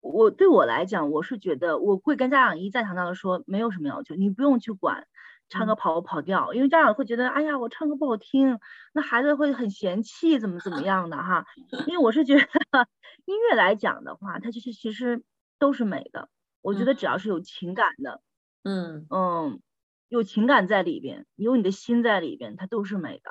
[0.00, 5.08] 我对我来讲，我是觉得我会跟家长一再强调的说，没有什么要求，你不用去管。
[5.50, 8.58] 唱歌跑不跑调，因为家长会觉得，哎呀，我唱歌不好听，
[8.94, 11.44] 那孩子会很嫌弃，怎么怎么 样的哈。
[11.86, 12.42] 因为我是觉得
[13.24, 15.22] 音乐来讲的话，它其实其实
[15.58, 16.28] 都是美的。
[16.62, 18.20] 我觉得只要是有情感的，
[18.62, 19.60] 嗯嗯，
[20.08, 23.30] 有情感在里边，有你的心在里边，它都是美的。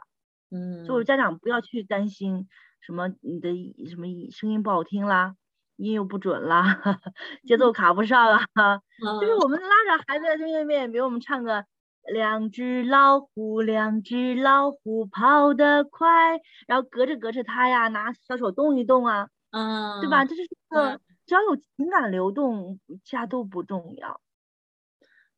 [0.52, 2.48] 嗯，就是家长不要去担心
[2.80, 3.50] 什么你的
[3.90, 5.36] 什么声音不好听啦，
[5.78, 6.82] 音又不准啦，
[7.46, 8.46] 节奏卡不上啊。
[9.22, 11.66] 就是我们拉着孩子在对面，比如我们唱个。
[12.12, 20.26] 两只老虎，两只老虎跑得快，然后隔着隔着它呀，拿小手动一动啊，嗯，对吧？
[20.26, 24.20] 这是个只要有情感流动，其他都不重要。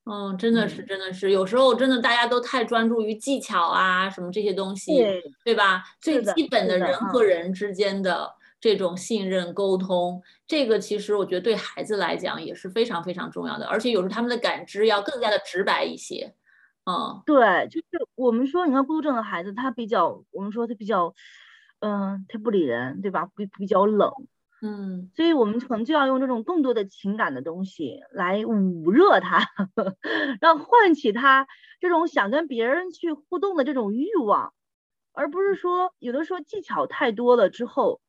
[0.06, 5.04] 嗯，真的是，真的是，有时候真的大家都太专注于技巧啊，什么这些东西，
[5.44, 5.84] 对吧？
[6.00, 16.34] 最基本的人和人之间的这种信任沟通，这个其实我觉得对孩子来讲也是非常非常重要的，而且有时候他们的感知要更加的直白一些。
[16.86, 21.12] 嗯，对，就是我们说，你看孤独症的孩子，他比较，我们说他比较，
[21.86, 23.30] 嗯，他不理人，对吧？
[23.36, 24.12] 比比较冷，
[24.64, 29.48] 嗯，所以我们可能就要用这种更多的情感的东西来捂热他，
[30.42, 31.48] 让唤起他
[31.80, 34.54] 这种想跟别人去互动的这种欲望，
[35.14, 38.02] 而不是说有的时候技巧太多了之后，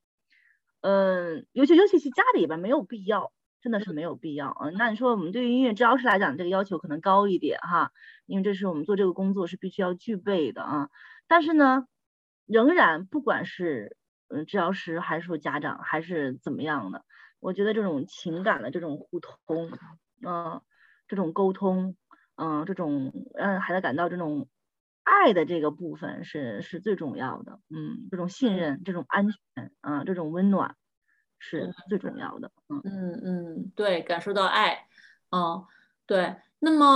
[0.81, 3.31] 嗯，尤其尤其是家里边没有必要。
[3.62, 4.71] 真的是没有必要啊！
[4.79, 7.91] 那你说我们对于音乐治疗师来讲，这个要求可能高一点哈，
[8.27, 10.89] 因为这是我们做这个工作是必须要具备的啊。
[11.27, 11.87] 但是呢，
[12.47, 13.97] 仍然不管是
[14.29, 17.05] 嗯治疗师还是说家长还是怎么样的，
[17.41, 19.71] 我觉得这种情感的这种互通，
[20.27, 20.63] 嗯，
[21.09, 21.97] 这种沟通，
[22.37, 24.49] 嗯，这种让孩子感到这种
[25.05, 30.77] 爱的这个部分是是最重要的，嗯，这种信任，这种安全，啊，这种温暖。
[31.39, 32.83] 是最重要的，嗯。
[32.83, 34.87] 嗯嗯，对，感受到爱，
[35.31, 35.65] 嗯，
[36.07, 36.37] 对。
[36.61, 36.87] 那么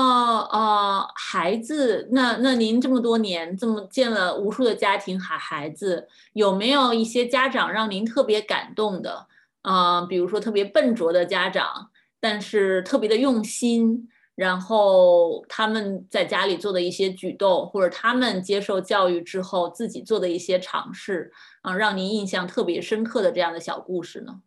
[0.50, 9.26] 呃，孩子，那那您这么多年这么见了无数的家庭孩孩子，有没有一些家长让您特别感动的？
[9.62, 14.08] 啊，比如说特别笨拙的家长，但是特别的用心。
[14.34, 24.40] 然后他们在家里做的一些举动，或者他们接受教育之后自己做的一些尝试，啊，让您印象特别深刻的这样的小故事呢？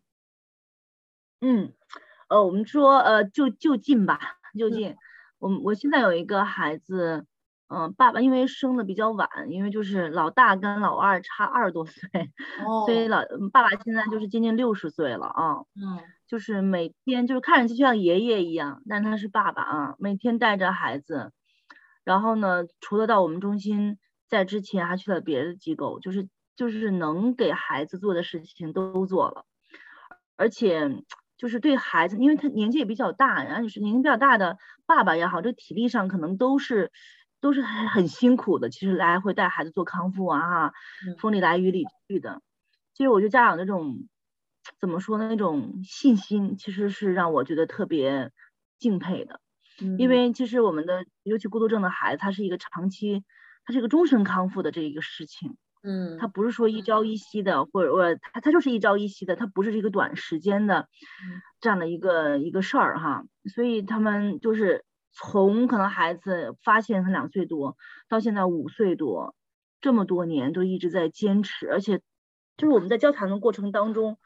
[1.41, 1.73] 嗯，
[2.29, 4.95] 呃，我们说，呃，就就近吧，就近。
[5.39, 7.25] 我我现在有一个孩子，
[7.67, 12.01] 嗯，爸爸因为生的比较晚，因为就是老大跟老二差二十多岁，
[12.85, 15.57] 所以老爸爸现在就是接近六十岁了啊。
[15.75, 15.99] 嗯。
[16.25, 21.31] 就是每天就是看上去就像爷爷一样，但他是爸爸啊，每天带着孩子，
[22.03, 29.45] 然后呢，除了到我们中心，在之前还去了别的机构，就是就是能给孩子做的事情都做了，
[30.35, 31.03] 而且
[31.37, 36.91] 就是对孩子，因为他年纪也比较大，然后就是年纪比较大的爸爸也好，这体力上可能都是
[37.41, 40.73] 都是很很辛苦的，其实来回带孩子做康复啊，哈，
[41.19, 42.41] 风里来雨里去的，
[42.93, 44.07] 其实我觉得家长那种。
[44.79, 45.27] 怎么说呢？
[45.27, 48.31] 那种信心其实是让我觉得特别
[48.79, 49.41] 敬佩的，
[49.97, 53.25] 因为其实我们的尤其孤独症的孩子，他是一个长期，
[53.65, 55.57] 他是一个终身康复的这一个事情。
[55.83, 60.87] 嗯，他不是说一朝一夕的，或者或者他他就是一朝一夕的，他不是一个短时间的
[61.59, 63.25] 这样的一个一个事儿哈。
[63.53, 67.75] 所以他们就是从可能孩子发现他两岁多
[68.07, 69.35] 到现在五岁多，
[69.81, 71.99] 这么多年都一直在坚持，而且
[72.55, 74.17] 就是我们在交谈的过程当中，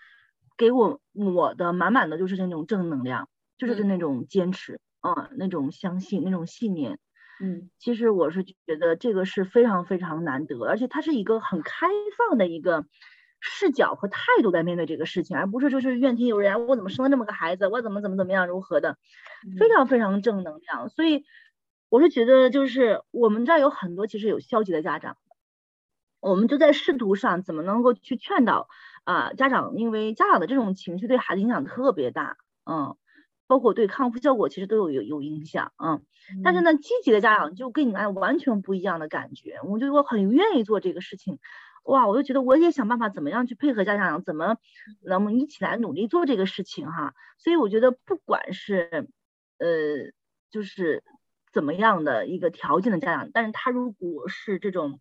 [0.57, 6.99] 给我我的满满的就是那种正能量，就是那种坚持啊，那种相信，那种信念。
[7.39, 12.85] 嗯，其实我是觉得这个是非常非常难得，而且它是一个很开放的一个
[13.39, 18.97] 视角和态度在面对这个事情，而不是就是怨天尤人，我怎么生了这么个孩子，我怎么怎么怎么样如何的，
[19.55, 20.89] 非常非常正能量。
[20.89, 21.23] 所以
[21.89, 25.17] 我是觉得，就是我们这儿有很多其实有消极的家长，
[26.21, 28.67] 我们就在试图上怎么能够去劝导
[29.05, 32.97] 啊家长，因为家长的这种情绪对孩子影响特别大，嗯。
[33.47, 36.01] 包括对康复效果其实都有有有影响啊，
[36.43, 41.39] 但是呢，积极的家长就跟你们完全不一样的感觉，我就我很愿意做这个事情，
[41.85, 44.57] 哇，我就觉得我也想办法怎么样去配合家长，怎么
[45.01, 49.07] 能一起来努力做这个事情哈，所以我觉得不管是
[49.57, 49.67] 呃
[50.51, 51.03] 就是
[51.53, 54.99] 怎么样的一个条件的家长，但是他如果是这种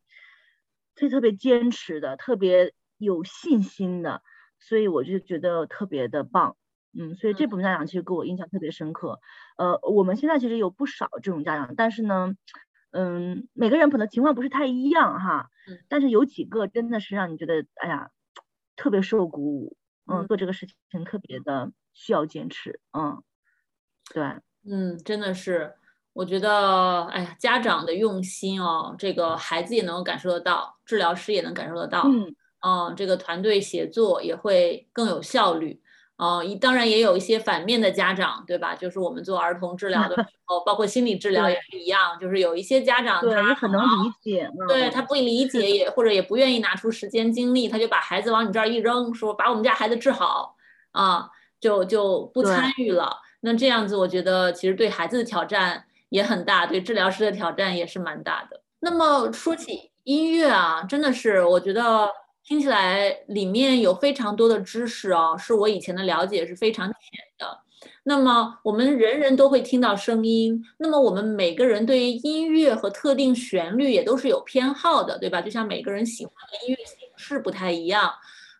[0.95, 4.23] 特特别坚持的，特别有信心的，
[4.61, 6.57] 所以我就觉得特别的棒。
[6.99, 9.21] 嗯，所以这部分家长其实给我印象特别深刻。
[9.59, 12.35] 呃，我们现在其实有不少这种家长，但是呢，
[12.93, 15.49] 嗯，每个人可能情况不是太一样哈。
[15.69, 15.79] 嗯。
[15.89, 18.11] 但是有几个真的是让你觉得，哎呀，
[18.77, 19.77] 特别受鼓舞。
[20.11, 20.27] 嗯。
[20.29, 22.81] 做这个事情特别的需要坚持。
[22.93, 23.23] 嗯。
[24.15, 24.41] 对。
[24.65, 25.75] 嗯，真的是，
[26.13, 32.03] 我觉得，哎呀，家长的用心哦，这个孩子也能感受得到，治疗师也能感受得到。
[32.03, 32.37] 嗯。
[32.67, 35.81] 嗯，这个团队协作也会更有效率。
[36.16, 38.74] 哦，当然也有一些反面的家长，对吧？
[38.74, 50.57] 就是我们做儿童治疗的时候，包括心理治疗也是一样，就是有一些家长他很能理解，对他不理解也或者也不愿意拿出时间精力，他就把孩子往你这儿一扔，说把我们家孩子治好
[50.92, 51.29] 啊，
[51.61, 53.18] 就就不参与了。
[53.40, 58.62] 那这样子，我觉得其实对孩子的挑战也很大，对治疗师的挑战也是蛮大的。
[58.81, 62.09] 那么说起音乐啊，真的是我觉得。
[62.47, 66.97] 听起来里面有非常多的知识哦，是我以前的了解是非常浅
[67.37, 67.59] 的。
[68.05, 75.41] 那么我们人人都会听到声音，那么我们每个人对于音乐和特定旋律也都是有偏好的，对吧？
[75.43, 78.13] 就像每个人喜欢的音乐形式不太一样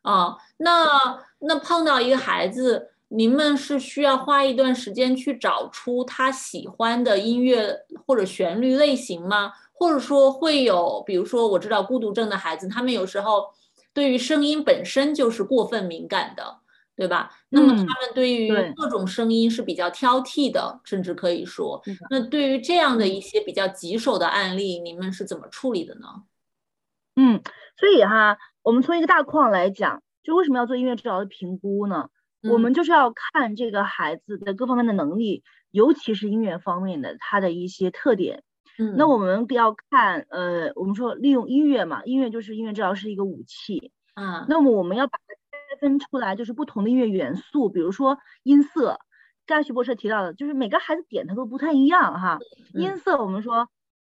[0.03, 0.37] 啊。
[0.57, 7.73] 那那碰到一个孩子，你们是需要花一段时间去找出他喜欢的音乐
[8.05, 9.53] 或者旋律类型吗？
[9.73, 13.45] 或者说会有，比如说我知道孤独症的孩子，他们有时候。
[13.97, 16.59] 对于声音本身就是过分敏感的，
[16.95, 17.31] 对吧？
[17.49, 26.25] 那么他们对于各种声音是比较挑剔的，甚至可以说，那对于这样的一些比较棘手的案例，你们是怎么处理的呢？
[27.17, 27.41] 嗯，
[27.79, 32.11] 所以哈，我们从一个大框来讲，就为什么要做音乐治疗的评估呢？
[32.43, 38.43] 我们就是要看这个孩子的各方面的能力，尤其是音乐方面的他的一些特点。
[38.79, 48.99] 嗯，那我们要看，呃，我们说利用音乐嘛，音乐就是音乐治疗是一个武器，嗯，那么我们要把它拆分出来，就是不同的音乐元素，比如说音色，
[49.47, 52.39] 刚才徐博士提到的，就是每个孩子点它都不太一样哈，
[52.75, 53.69] 音色我们说，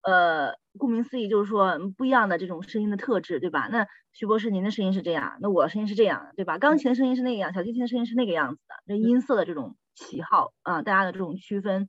[0.01, 3.69] 呃，顾名思义就是说不一样的这种声音的特质，对吧？
[3.71, 6.57] 那徐博士您的声音是这样，那我声音是这样，对吧？
[6.57, 11.87] 钢琴的声音是那样，小提琴的声音是那个样子的，这音色的这种喜好啊，大家的这种区分，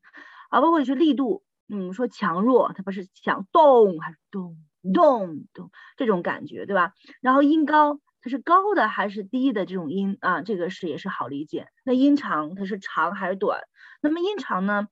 [0.50, 1.42] 啊，包括是力度。
[1.70, 4.56] 嗯，说强弱，它不是强动还是动
[4.94, 6.92] 动动这种感觉，对吧？
[7.20, 10.42] 然后音高，它是高的还是低的这种音啊？
[10.42, 11.68] 这个是也是好理解。
[11.84, 13.60] 那音长，它是长还是短？
[14.02, 14.88] 那么音长呢，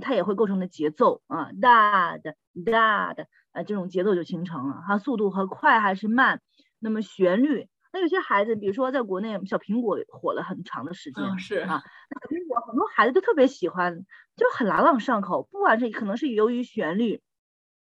[0.00, 4.98] 它也会构成的节奏啊，大的大的啊，这种节奏就形成了哈。
[4.98, 6.40] 速度和快还是慢？
[6.78, 7.68] 那么旋律。
[7.92, 14.04] 那有些孩子，比如说在国内，小苹果火了很长的时间，是啊，小苹果很多孩子都特别喜欢，
[14.36, 15.48] 就很朗朗上口。
[15.50, 17.22] 不管是可能是由于旋律，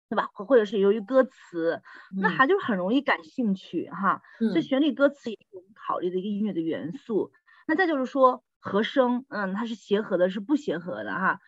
[0.08, 0.28] 对吧？
[0.34, 1.82] 或者是由于歌词，
[2.20, 4.20] 那孩子就很容易感兴趣哈。
[4.38, 7.32] 所以旋律、歌词也是我们考虑的一个音乐的元素。
[7.66, 11.38] 那再就是说和声，嗯，它是协和的，是不协和的哈。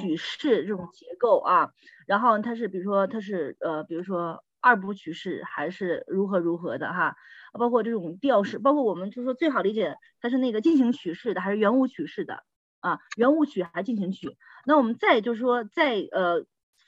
[0.00, 1.70] 曲式这种结构啊，
[2.06, 7.14] 然后它是比如说它是呃，比如说二部曲式还是如何如何的哈。
[7.52, 12.42] 包括这种调式，包括我们就是说最好理解它是那个进行曲式的还是圆舞曲式的
[12.80, 12.98] 啊？
[13.16, 14.36] 圆舞曲还是进行曲？
[14.66, 16.44] 那我们再就是说再呃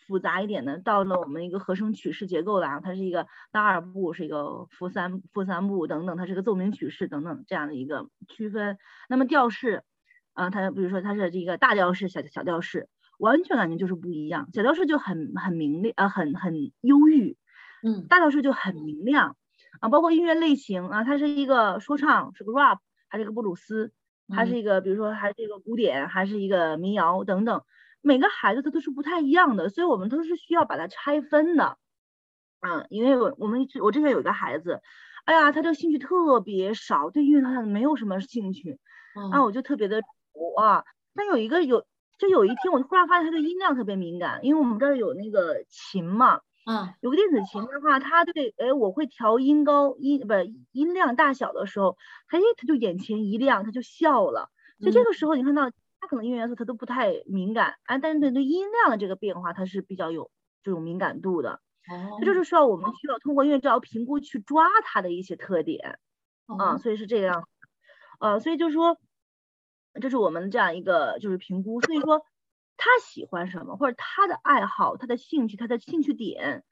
[0.06, 8.76] 复杂一点的，到了我们一个和声曲式结构了啊，它是一个大二部，是一个复三复三部等等，它是个奏鸣曲式等等这样的一个区分。
[9.08, 9.84] 那么调式，
[10.32, 12.88] 啊，它比如说它是这个大调式、小小调式，
[13.18, 14.48] 完全感觉就是不一样。
[14.52, 17.36] 小调式就很很明亮，呃，很很忧郁，
[17.82, 19.36] 嗯，大调式就很明亮，
[19.80, 22.78] 啊，包括音乐类型啊，它是一个说唱，是个 rap，
[23.08, 23.92] 还是一个布鲁斯，
[24.34, 27.62] 还是一个比如说还是一个古典，还是一个民谣等等。
[28.02, 31.76] 每个孩子他都是不太一样的，所以我们都是需要把它拆分的，
[32.60, 34.80] 嗯，因为我我们我之前有一个孩子，
[35.26, 38.78] 哎呀，他这个兴趣特别少，对音乐他没有什么兴趣，
[39.32, 40.84] 啊，我就特别的愁啊。
[41.14, 41.84] 但有一个有，
[42.18, 50.34] 就有一天我突然发现他的音量特别敏感，因为我们这儿有那个琴嘛，嗯，有个电子琴的话，它对，哎，我会调音高音不
[50.72, 51.96] 音量大小的时候，
[52.28, 54.50] 他一他就眼前一亮，他就笑了。
[54.80, 55.70] 所以这个时候你看到。
[56.02, 60.30] 他可能音乐元素他都不太敏感，哎，但是对对音量的这个变化，他是比较有
[60.62, 61.60] 这种敏感度的。
[61.90, 65.98] 哦，这就是需要我们需要通过音乐治疗评估去抓他的一些特点，
[66.46, 67.46] 啊，所以是这样，
[68.18, 68.96] 呃，所以就是说，
[70.00, 71.82] 这是我们这样一个就是评估。
[71.82, 72.24] 所以说
[72.82, 76.64] 他喜欢什么，或者他的爱好、他的兴趣、他的兴趣点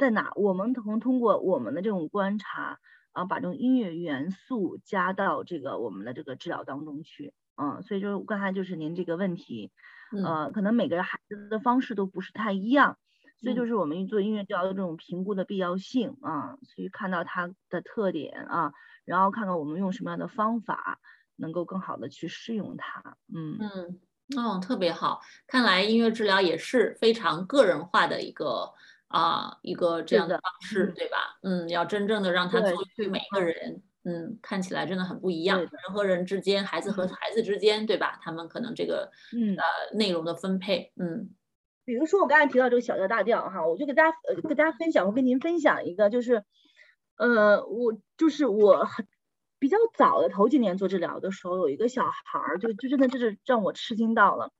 [0.00, 2.80] 在哪，我们从通过我们的这种观察，
[3.12, 7.32] 啊，把这种音乐元素加到这个我们的这个治疗当中去。
[7.56, 9.70] 嗯，所以就是刚才就是您这个问题，
[10.10, 12.98] 呃，可能每个孩子的方式都不是太一样，
[13.40, 18.72] 所以就是我们做音乐教育这种评估的必要性啊，所以看到他的特点啊，
[19.04, 20.98] 然后看看我们用什么样的方法
[21.36, 23.16] 能够更好的去适用它。
[23.32, 24.00] 嗯嗯，
[24.36, 28.72] 哦，特别好，看来音乐治疗也是非常个人化的一个
[29.08, 31.38] 啊一个这样的方式，对吧？
[31.42, 33.82] 嗯，要真正的让他做于每个人。
[34.06, 38.18] 嗯，看起来真的很不一样，人和人之间，孩子和孩子之间，对吧？
[38.20, 41.30] 他们可能这个，嗯，呃，内容的分配，嗯，
[41.86, 46.44] 比如说我刚才提到这个小调大调哈，我就给大家呃跟大家分享，我跟您分享一个，就是，
[47.16, 49.06] 呃，我就是我很
[49.64, 54.52] 比较早的头几年做治疗的时候，有一个小孩儿，就就真的就是让我吃惊到了，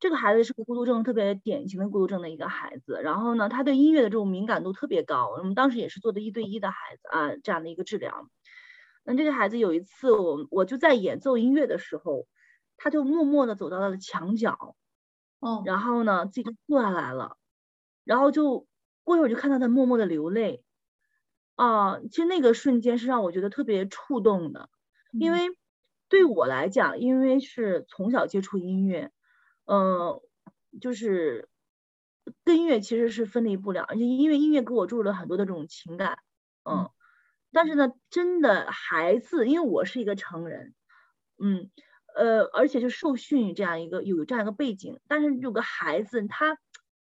[0.00, 8.28] 这个孩子是个孤独症特别典型的孤独症的一个孩子，然后呢，他对音乐的这种敏感度特别高，我们当时也是做的一对一的孩子啊这样的一个治疗。
[9.04, 12.26] 那这个孩子有一次，我我就在演奏音乐的时候，
[12.76, 14.74] 他就默默的走到了墙角，
[15.38, 17.36] 哦，然后呢自己就坐下来了，
[18.04, 18.66] 然后就
[19.04, 20.64] 过一会儿就看到他默默的流泪，
[21.60, 24.70] 啊，其实那个瞬间是让我觉得特别触动的，
[25.12, 25.40] 因为
[26.08, 29.10] 对我来讲，因为是从小接触音乐，
[29.66, 30.20] 嗯，
[30.80, 31.50] 就是
[32.44, 36.18] 跟音乐其实是分离不了，而且因为音乐给我注入了很多的这种情感，
[36.64, 36.88] 嗯。
[37.52, 40.74] 但是呢，真的孩子，因为我是一个成人，
[41.42, 41.70] 嗯，
[42.16, 46.56] 呃，而且就受训这样一个有这样一个背景，但是有个孩子他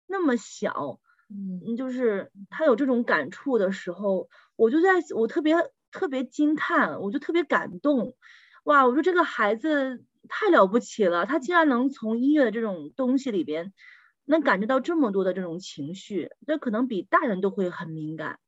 [0.07, 0.99] 那么小，
[1.29, 5.55] 嗯，就是他有这种感触的时候，我就在我特别
[5.91, 8.15] 特别惊叹，我就特别感动，
[8.63, 13.73] 哇，我说这个孩子太了不起了，他竟然能从音乐的这种东西里边
[14.25, 18.39] 能感觉到这么多的这种情绪，这可能比大人都会很敏感。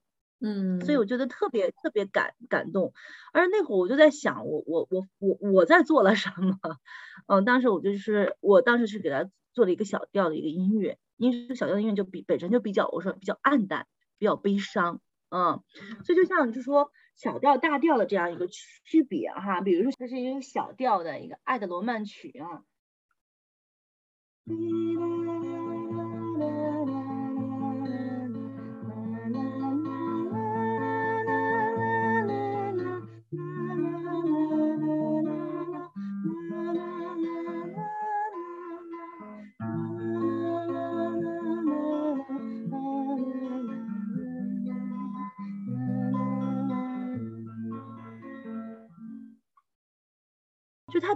[0.43, 2.93] 嗯，所以我觉得特别特别感感动，
[3.31, 6.57] 而那会儿我就在想，我我我我我在做了什么？
[7.27, 13.85] 嗯，当时我就是我当时是给他做了一个小调的一个音乐，因为小调的音乐就比本身就比较我说比较暗淡，
[14.17, 14.99] 比较悲伤，
[15.29, 15.61] 嗯，
[16.03, 22.63] 所以就像就说小调大调的这样一个区别哈，比如说这是一个小调的一个爱的罗曼曲啊。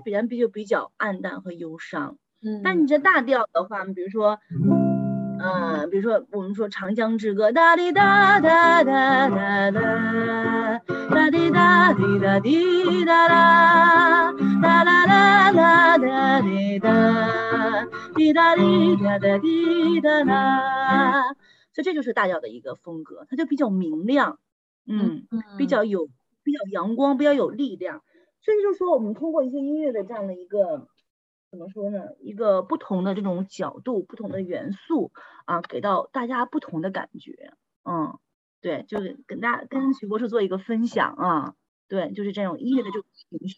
[0.06, 4.40] 它比然比就比较暗淡和忧伤，嗯，但你这大调的话，比如说，
[5.40, 10.80] 嗯，比如说我们说《长江之歌》，哒滴哒哒哒哒哒，
[11.10, 14.32] 哒滴哒滴哒滴哒啦，
[14.62, 21.24] 哒啦啦啦哒滴哒，滴哒滴哒哒滴哒啦，
[21.74, 24.38] 所以这就是大调的一个风格，它就比较明亮，
[24.86, 25.26] 嗯，
[25.58, 26.08] 比较有
[26.44, 28.04] 比较阳光，比较有力量。
[28.46, 30.88] 所以就是说，我们通过一些音乐的这样的一个
[31.50, 32.00] 怎么说呢？
[32.22, 35.12] 一个不同的这种角度、不同的元素
[35.46, 37.54] 啊，给到大家不同的感觉。
[37.84, 38.20] 嗯，
[38.62, 41.56] 对，就是跟大家跟徐博士做一个分享啊。
[41.88, 43.58] 对，就是这种音乐的这种情绪。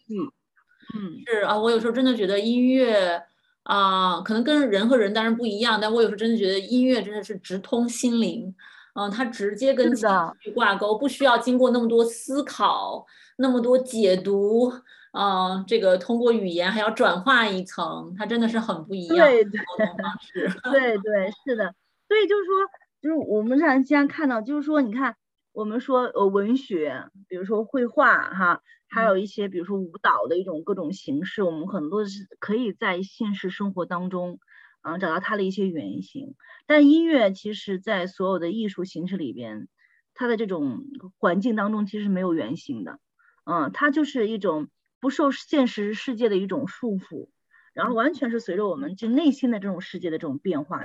[0.94, 3.22] 嗯，是啊，我有时候真的觉得音乐
[3.64, 8.54] 啊，可能跟人和人当然不一样，但我有时候真的觉得音乐真的是直通心灵，
[8.94, 10.08] 嗯，它直接跟情
[10.40, 13.04] 绪挂钩，不需要经过那么多思考，
[13.38, 14.72] 那么多解读，
[15.12, 20.50] 嗯，这个通过语言还要转化一层，它真的是很不一样的沟通方式。
[20.72, 21.74] 对 对，是的，
[22.08, 22.54] 所以就是说，
[23.00, 25.16] 就是我们常经常看到，就是说，你看。
[25.52, 34.38] 我们说呃文学，比如说绘画哈，还有一些比如说舞蹈的一种各种形式，我们很多是可以在现实生活当中，
[34.82, 36.36] 嗯找到它的一些原型。
[36.68, 39.66] 但音乐其实，在所有的艺术形式里边，
[40.14, 40.84] 它的这种
[41.18, 43.00] 环境当中其实没有原型的，
[43.48, 44.68] 嗯，它就是一种
[45.00, 47.30] 不受现实世界的一种束缚，
[47.72, 50.84] 然后完全是随着我们就内心的这种世界的这种变化，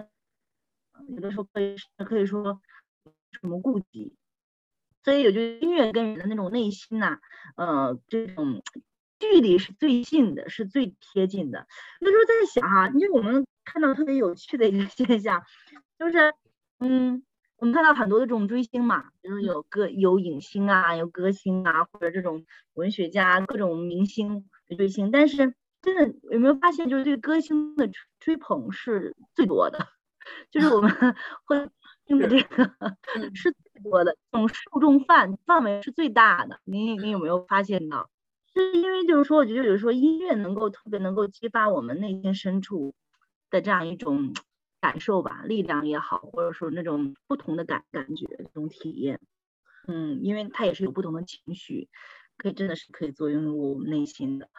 [1.10, 2.62] 有的时候可以可以说
[3.42, 4.16] 什么顾忌。
[5.04, 7.20] 所以，也就音乐跟人的那种内心呐，
[7.58, 8.64] 呃，这种
[9.20, 11.68] 距离是最近的，是最贴近的。
[12.00, 15.44] 那时候在想哈，因为我们看到特别有趣的一个现象，
[16.00, 16.34] 就是，
[16.80, 17.24] 嗯，
[17.64, 25.12] 我们看到很多的这种追星嘛，比如有歌有影星啊，有歌星啊，或者这种文学家、各种明星的追星。
[25.12, 27.90] 但是，真的有没有发现，就是对歌星的
[28.20, 29.88] 吹捧是最多的，
[30.52, 30.92] 就是我们
[31.46, 31.70] 会。
[32.06, 32.70] 听的这个
[33.34, 36.60] 是最多的，这种受众范范围是最大的。
[36.66, 38.10] 你你有没有发现到？
[38.54, 42.94] 是因为就是说，我觉得有时候音乐能够特别能够激发我们内心深处
[43.50, 44.34] 的这样一种
[44.84, 49.18] 感受吧，力量也好，或者说那种不同的感感觉，这种体验。
[49.88, 51.88] 嗯，因为它也是有不同的情绪，
[52.36, 54.50] 可以真的是可以作用于我们内心的。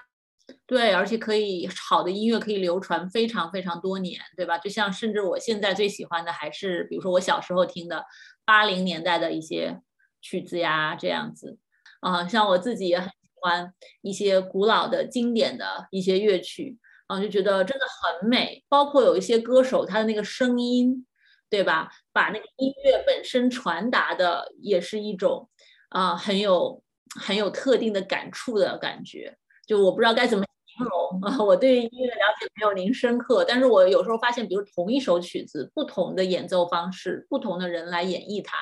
[0.64, 4.56] 对，而且可以好的音乐可以流传非常非常多年，对吧？
[4.56, 8.02] 就像甚至我现在最喜欢的还是，比如说我小时候听的
[8.46, 9.82] 八零年代的一些
[10.22, 11.58] 曲子呀，这样子。
[12.00, 18.64] 啊，像我自己也很喜欢一些古老的经典的一些乐曲，啊，就觉得真的很美。
[18.68, 21.06] 包括有一些歌手他的那个声音，
[21.50, 21.90] 对吧？
[22.12, 25.48] 把那个音乐本身传达的也是一种
[25.90, 26.82] 啊很有
[27.20, 29.36] 很有特定的感触的感觉。
[29.66, 38.58] 就我不知道该怎么形容啊， 我对音乐了解没有您深刻，但是我有时候发现，比如同一首曲子，不同的演奏方式，不同的人来演绎它，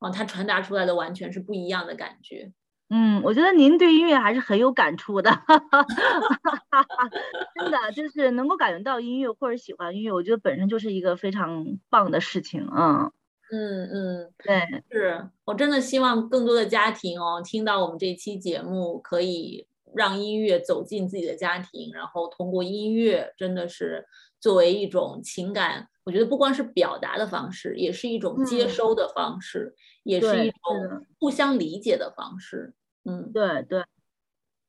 [0.00, 2.52] 啊，它传达出来的完全是不一样的感觉。
[2.94, 5.30] 嗯，我觉得您对音乐还是很有感触的，
[7.56, 13.10] 真的就是能够感觉到音乐或者喜欢音乐，我觉得本身就是一个非常棒的事情啊。
[13.50, 19.66] 嗯嗯，对，是我真的希望更多的家庭哦，听到我们这期节目可以。
[19.94, 24.06] 让音乐走进自己的家庭，然后通过音乐，真的是
[24.40, 32.72] 作为一种情感，我觉得不光是表达的方式，也是一种接收的方式，也是一种互相理解的方式。
[33.06, 33.84] 嗯，对对，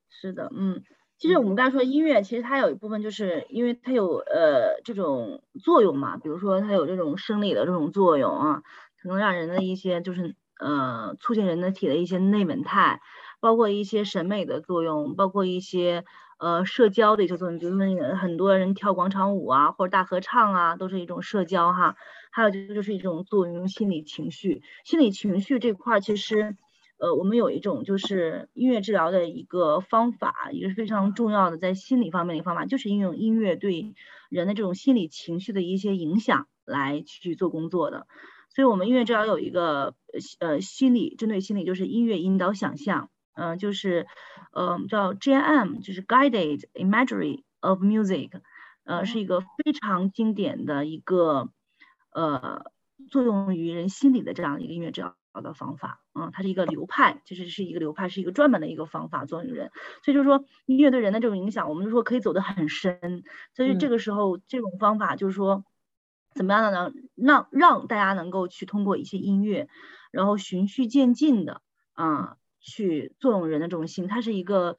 [0.10, 0.84] 是的，嗯，
[1.20, 8.64] 其实我们刚才说音乐，其实它有一部分就是因为它有呃这种作用嘛，比如说它有这种生理的这种作用啊，
[9.02, 13.02] 可能让人的一些就是呃促进人的体的一些内稳态。
[13.42, 16.06] 包括一些审美的作用，包括一些
[16.40, 21.96] 呃社交的一些作用，比如说很多人跳广场舞啊，或者大合唱啊，都是一种社交哈。
[22.32, 26.58] 还有就就是一种作用心理情绪，心理情绪这块其实，
[27.04, 33.94] 呃，我们有一种就是音乐治疗的一个方法，也是非常重要的，在心理方面的一个方法，就是应用音乐对
[34.30, 38.08] 人的这种心理情绪的一些影响来去做工作的。
[38.56, 39.96] 所以，我们音乐治疗有一个
[40.40, 43.10] 呃心理针对心理，就是音乐引导想象。
[43.34, 44.08] 嗯，就是，
[44.54, 48.30] 呃，叫 G.M，就是 Guided Imagery of Music，
[48.86, 51.50] 呃，是一个非常经典的一个，
[52.14, 52.64] 呃，
[53.10, 56.02] 作用于人心理的这样一个音乐治疗的方法。
[56.14, 59.72] 嗯，它是一个流派，其实是一个流派，是一个专门的一个方法作用于人。
[60.04, 63.24] 所以就是说，音乐对人的这种影响，我们就说可以走得很深。
[63.54, 65.66] 所以这个时候，这种方法就是说，
[66.34, 66.94] 怎么样的呢？
[67.16, 69.68] 让让大家能够去通过一些音乐，
[70.12, 71.62] 然后循序渐进的，
[71.94, 72.38] 啊。
[72.66, 74.78] 去作用人的这种心，它是一个，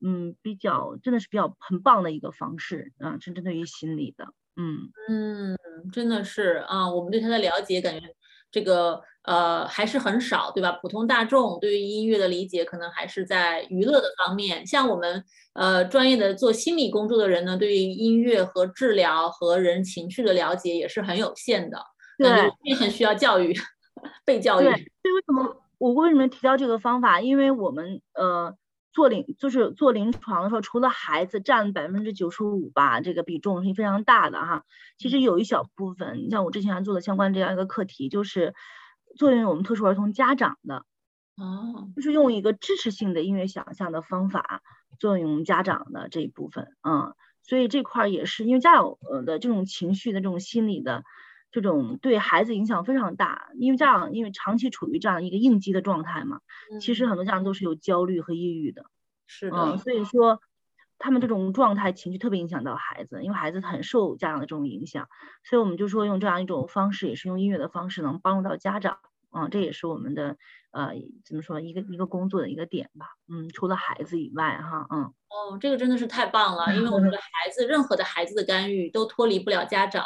[0.00, 5.56] 嗯，比较真的是比较很棒的一个方式啊，是针对于心理的，嗯嗯，
[5.92, 8.16] 真的是啊，我们对它的了解感觉
[8.50, 10.72] 这个呃还是很少，对吧？
[10.82, 21.78] 普通大众对于音乐的理解可能还是在娱乐的方面，像我们呃专业的做心理工作的人呢，对于音乐和治疗和人情绪的了解也是很有限的，
[22.18, 22.28] 对，
[22.64, 23.54] 也很需要教育，
[24.24, 24.64] 被教育。
[24.64, 25.56] 对，为什么？
[25.78, 27.20] 我为什么提到这个方法？
[27.20, 28.52] 因为我们呃
[28.92, 34.64] 做临就是做临床的时候，除了孩子占百分之九十五吧，这个比重是非常大的哈。
[34.98, 38.52] 其实有一小部分，你像我之前还做的相关这样一个课题，就是
[39.16, 40.84] 作用于我们特殊儿童家长的，
[41.36, 44.62] 哦，就是用一个支持性的音乐想象的方法
[44.98, 47.14] 作用于我们家长的这一部分，嗯。
[47.42, 51.02] 所以这块也是因为家长呃的这种情绪的这种心理的
[51.50, 56.40] 这种对孩子影响非常大，因为家长因为长期处于这样一个应激的状态嘛，
[56.80, 58.84] 其实很多家长都是有焦虑和抑郁的，
[59.26, 60.40] 是的，所以说
[61.00, 65.08] 他们这种状态情绪特别影响到孩子，因为孩子很受家长的这种影响，
[65.42, 68.98] 所以我们就说用这样一种方式，也是用音乐的方式能帮助到家长。
[69.32, 70.36] 嗯，这也是我们的
[70.72, 70.92] 呃，
[71.24, 73.06] 怎么说一个一个工作的一个点吧。
[73.28, 80.04] 嗯，除了孩子以外，哈，嗯，哦，这个真的是太棒了，因为我们的 孩子，任何的孩子的干预都脱离不了家长，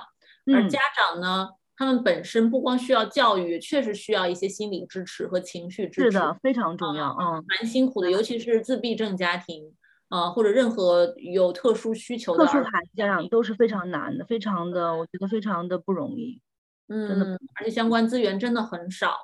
[0.54, 9.72] 而家长呢，他们本身不光需要教育，确实需要一些心理支持和情绪支持，是的，非常重要，嗯，蛮辛苦的，尤其是自闭症家庭，
[10.08, 16.40] 啊，或者任何有特殊需求的特殊孩子家长都是非常难的，非常的，我觉得非常的不容易。
[16.88, 19.16] 嗯，而且相关资源真的很少。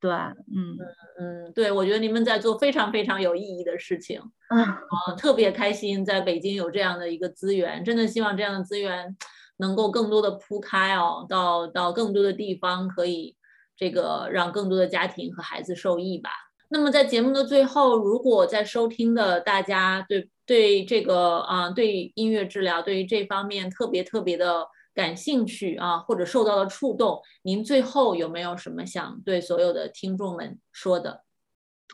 [0.00, 0.78] 对，嗯
[1.18, 9.16] 嗯对，我觉得你们在做非常非常有意义的事情， 啊，特别开心在北京有这样的一个资源，真的希望这样的资源
[9.58, 13.36] 能够更多的铺开哦，到到更多的地方，可以
[13.76, 16.30] 这个让更多的家庭和孩子受益吧。
[16.68, 24.66] 那么在节目的最后，如果在收听的大家对对这个啊，对音乐治疗，对于这方面特别特别的。
[24.94, 31.22] 感兴趣啊，或者受到了触动，您最后有没有什么想对所有的听众们说的？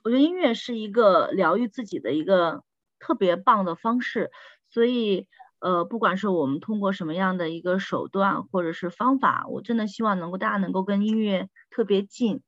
[0.05, 2.63] 我觉得音乐是一个疗愈自己的一个
[2.99, 4.31] 特别棒的方式，
[4.71, 5.27] 所以
[5.59, 12.41] 呃，不管是我们通过什么样的一个手段或者是方法，我真的希望能够大家能够跟音乐特别近，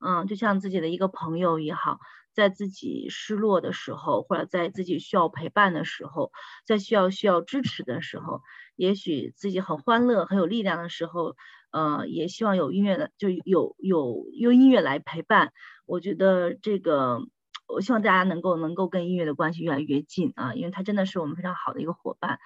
[0.00, 1.98] 嗯，就像自己的一个朋友也好。
[2.34, 6.32] 在自己失落的时候，或者在自己需要陪伴的时候，
[6.66, 8.42] 在需要需要支持的时候，
[8.76, 11.34] 也许自己很欢乐、很有力量的时候，
[11.70, 15.54] 呃，也希望有音乐的，就有有用音乐来陪伴。
[15.86, 17.20] 我觉得这个，
[17.68, 22.38] 我希望大家能够能够跟音乐的关系越来越近啊，因为它真的是我们非常好的一个伙伴。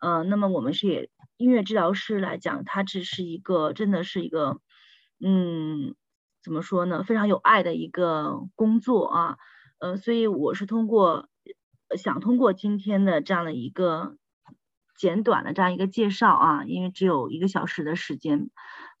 [0.00, 4.58] 呃，那么我们是也音乐治疗师来讲，它只是一个，真的是一个，
[5.20, 5.94] 嗯。
[6.46, 7.02] 怎么说呢？
[7.02, 9.36] 非常有爱的一个工作啊，
[9.80, 11.28] 呃，所以我是通过
[11.96, 14.16] 想通过今天的这样的一个
[14.96, 18.48] 简短的这样一个介绍啊，因为只有一个小时的时间，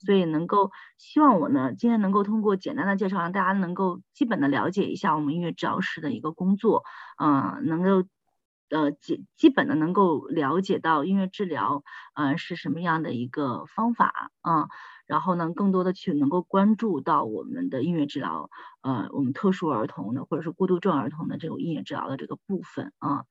[0.04, 6.82] 所以能够希望我呢今天能够通过简单的介绍，让大家能够基本的了解一下我们音乐治疗师的一个工作，
[7.22, 8.08] 嗯，能够
[8.70, 11.84] 呃基基本的能够了解到音乐治疗
[12.16, 14.66] 呃是什么样的一个方法啊。
[15.06, 18.50] 然后呢，更多的去能够关注到我们的音乐治疗，
[18.82, 23.24] 呃，我们特殊儿童的或者是孤独症儿童的这种音乐治疗的这个部分啊，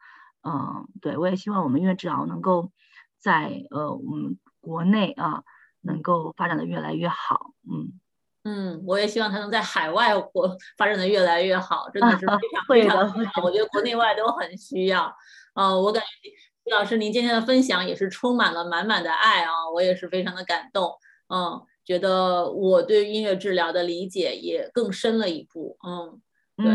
[0.44, 2.72] 嗯，对我也希望我们音乐治疗能够
[3.20, 5.44] 在呃我们国内啊
[5.82, 8.00] 能够发展的越来越好，嗯
[8.46, 15.14] 嗯，我也希望它能在海外国发展的越来越好，真的是非常 非常好，我觉得国内外都很需要，
[15.56, 16.30] 呃，我感觉
[16.64, 20.96] 李老师您今天的分享也是充满了满满的爱啊，我也是非常的感动。
[21.28, 25.78] 嗯，觉得我对音乐治疗的理解也更深了一步。
[25.86, 26.22] 嗯，
[26.58, 26.66] 对，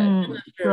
[0.57, 0.67] 对，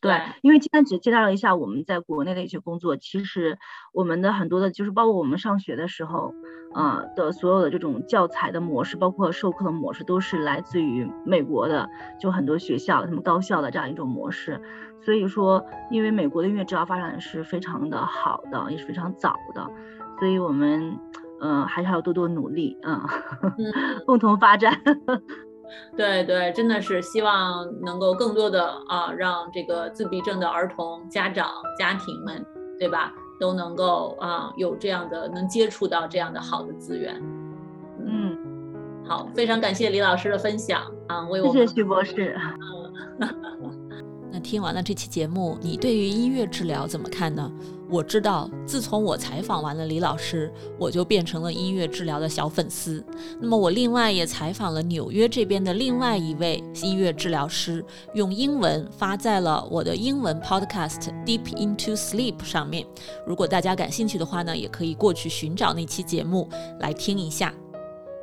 [0.00, 3.58] 对，因为今天只介绍了一下我们在国内的一些工作，其实
[3.92, 6.34] 我们的很多的，就是包括我们上学的时候，
[6.74, 11.88] 呃的所有的这种教材的模式，包括授课的模式，都是来自于美国的，
[12.20, 14.60] 就很多学校、他们高校的这样一种模式。
[15.04, 19.70] 所以说，因为美国的音乐治疗发展是非常的好的，也是非常早的，
[20.18, 20.98] 所以我们。
[21.42, 23.00] 嗯，还是要多多努力，嗯，
[24.06, 24.72] 共同发展。
[25.96, 32.44] 对对，真的是希望能够更多的啊，让这个自闭症的儿童家长家庭们，
[32.78, 37.20] 对吧，都能够啊有这样的能接触到这样的好的资源。
[38.06, 38.36] 嗯，
[39.08, 42.36] 好，非常感谢李老师的分享啊，为我们谢谢徐博士。
[44.30, 47.50] 那听完了这期节目，你对于音乐治疗怎么看呢？
[47.92, 53.04] 我知道，自从我采访完了李老师，我就变成了音乐治疗的小粉丝。
[53.38, 57.84] 那么我另外也采访了纽约这边的另外一位音乐治疗师，
[58.14, 62.86] 用英文发在了我的英文 podcast Deep Into Sleep 上面。
[63.26, 66.48] 如果大家感兴趣的话呢，也可以过去寻找那期节目
[66.80, 67.52] 来听一下。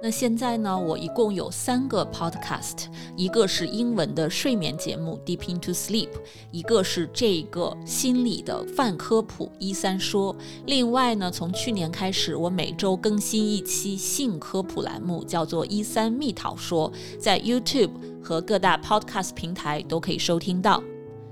[0.02, 0.80] 那现在呢？
[0.80, 2.86] 我一共有三个 podcast，
[3.18, 6.08] 一个是英文的睡眠节目 Deep into Sleep，
[6.52, 10.34] 一个是这个心理的泛科普一三说，
[10.66, 16.90] 另外呢，从去年开始，我每周更新一期性科普栏目，叫做一三蜜桃说，
[17.20, 17.92] 在 YouTube
[18.24, 20.82] 和各大 podcast 平台都可以收听到。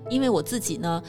[0.10, 1.02] 因为我自己呢。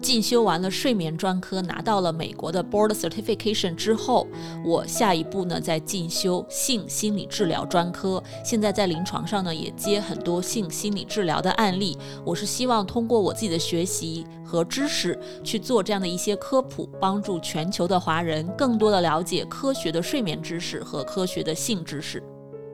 [0.00, 4.26] 进修完了睡眠专科，拿到了美国的 Board Certification 之后，
[4.64, 8.22] 我下一步呢在进修性心理治疗专科。
[8.44, 11.98] 现在在临床上呢也接很多性心理治疗的案例。
[12.24, 22.22] 我是希望通过我自己的学习和知识去做这样的一些科普，帮助全球的华人更多的了解科学的睡眠知识和科学的性知识。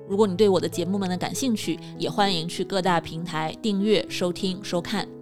[0.09, 5.16] 如果你对我的节目们呢感兴趣，也欢迎去各大平台订阅、收听、收看。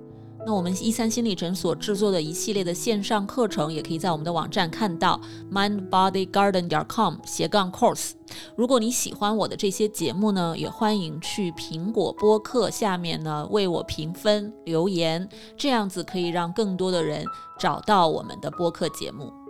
[0.46, 5.18] 那我们一三心理诊所制作的一系列的线上课程，也可以在我们的网站看到
[5.50, 8.12] mindbodygarden 点 com 斜杠 course。
[8.54, 15.26] 如果你喜欢我的这些节目呢，也欢迎去苹果播客下面呢为我评分留言，
[15.56, 17.24] 这样子可以让更多的人
[17.58, 19.43] 找到我们的播客节目。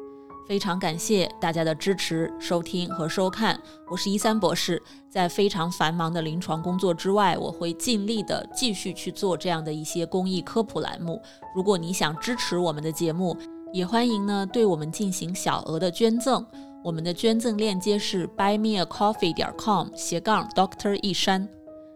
[0.46, 3.58] 非常感谢大家的支持、收听和收看。
[3.90, 11.20] 我是一三博士，在非常繁忙的临床工作之外，我会尽力的继续去做这样的一些公益科普栏目。
[11.54, 13.36] 如果你想支持我们的节目，
[13.72, 16.44] 也欢迎呢对我们进行小额的捐赠。
[16.82, 21.48] 我们的捐赠链接是 buymeacoffee 点 com 斜杠 Doctor 一山。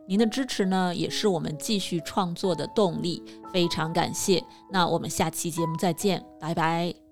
[0.07, 3.22] 您的支持呢，也是我们继续创作的动力。
[3.53, 4.42] 非常感谢。
[4.70, 7.07] 那我们下期节目再见，拜拜。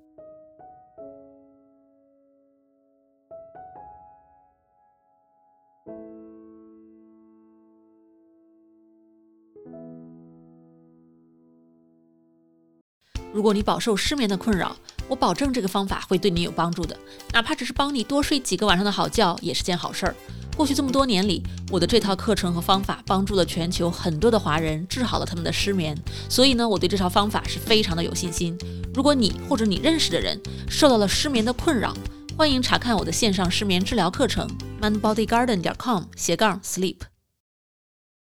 [13.36, 14.74] 如果你饱受失眠的困扰，
[15.08, 16.96] 我保证这个方法会对你有帮助的。
[17.34, 20.16] 哪怕只是帮你多睡几个晚上的好觉，也是件好事儿。
[20.56, 25.94] 过去这么多年里，我的这套课程和方法帮助了全球很多的华人，治好了他们的失眠。
[26.30, 28.56] 所以呢，我对这套方法是非常的有信心。
[28.94, 31.94] 如果你或者你认识的人受到了失眠的困扰，
[32.38, 34.48] 欢迎查看我的线上失眠治疗课程
[34.80, 36.96] ：mindbodygarden 点 com 斜杠 sleep。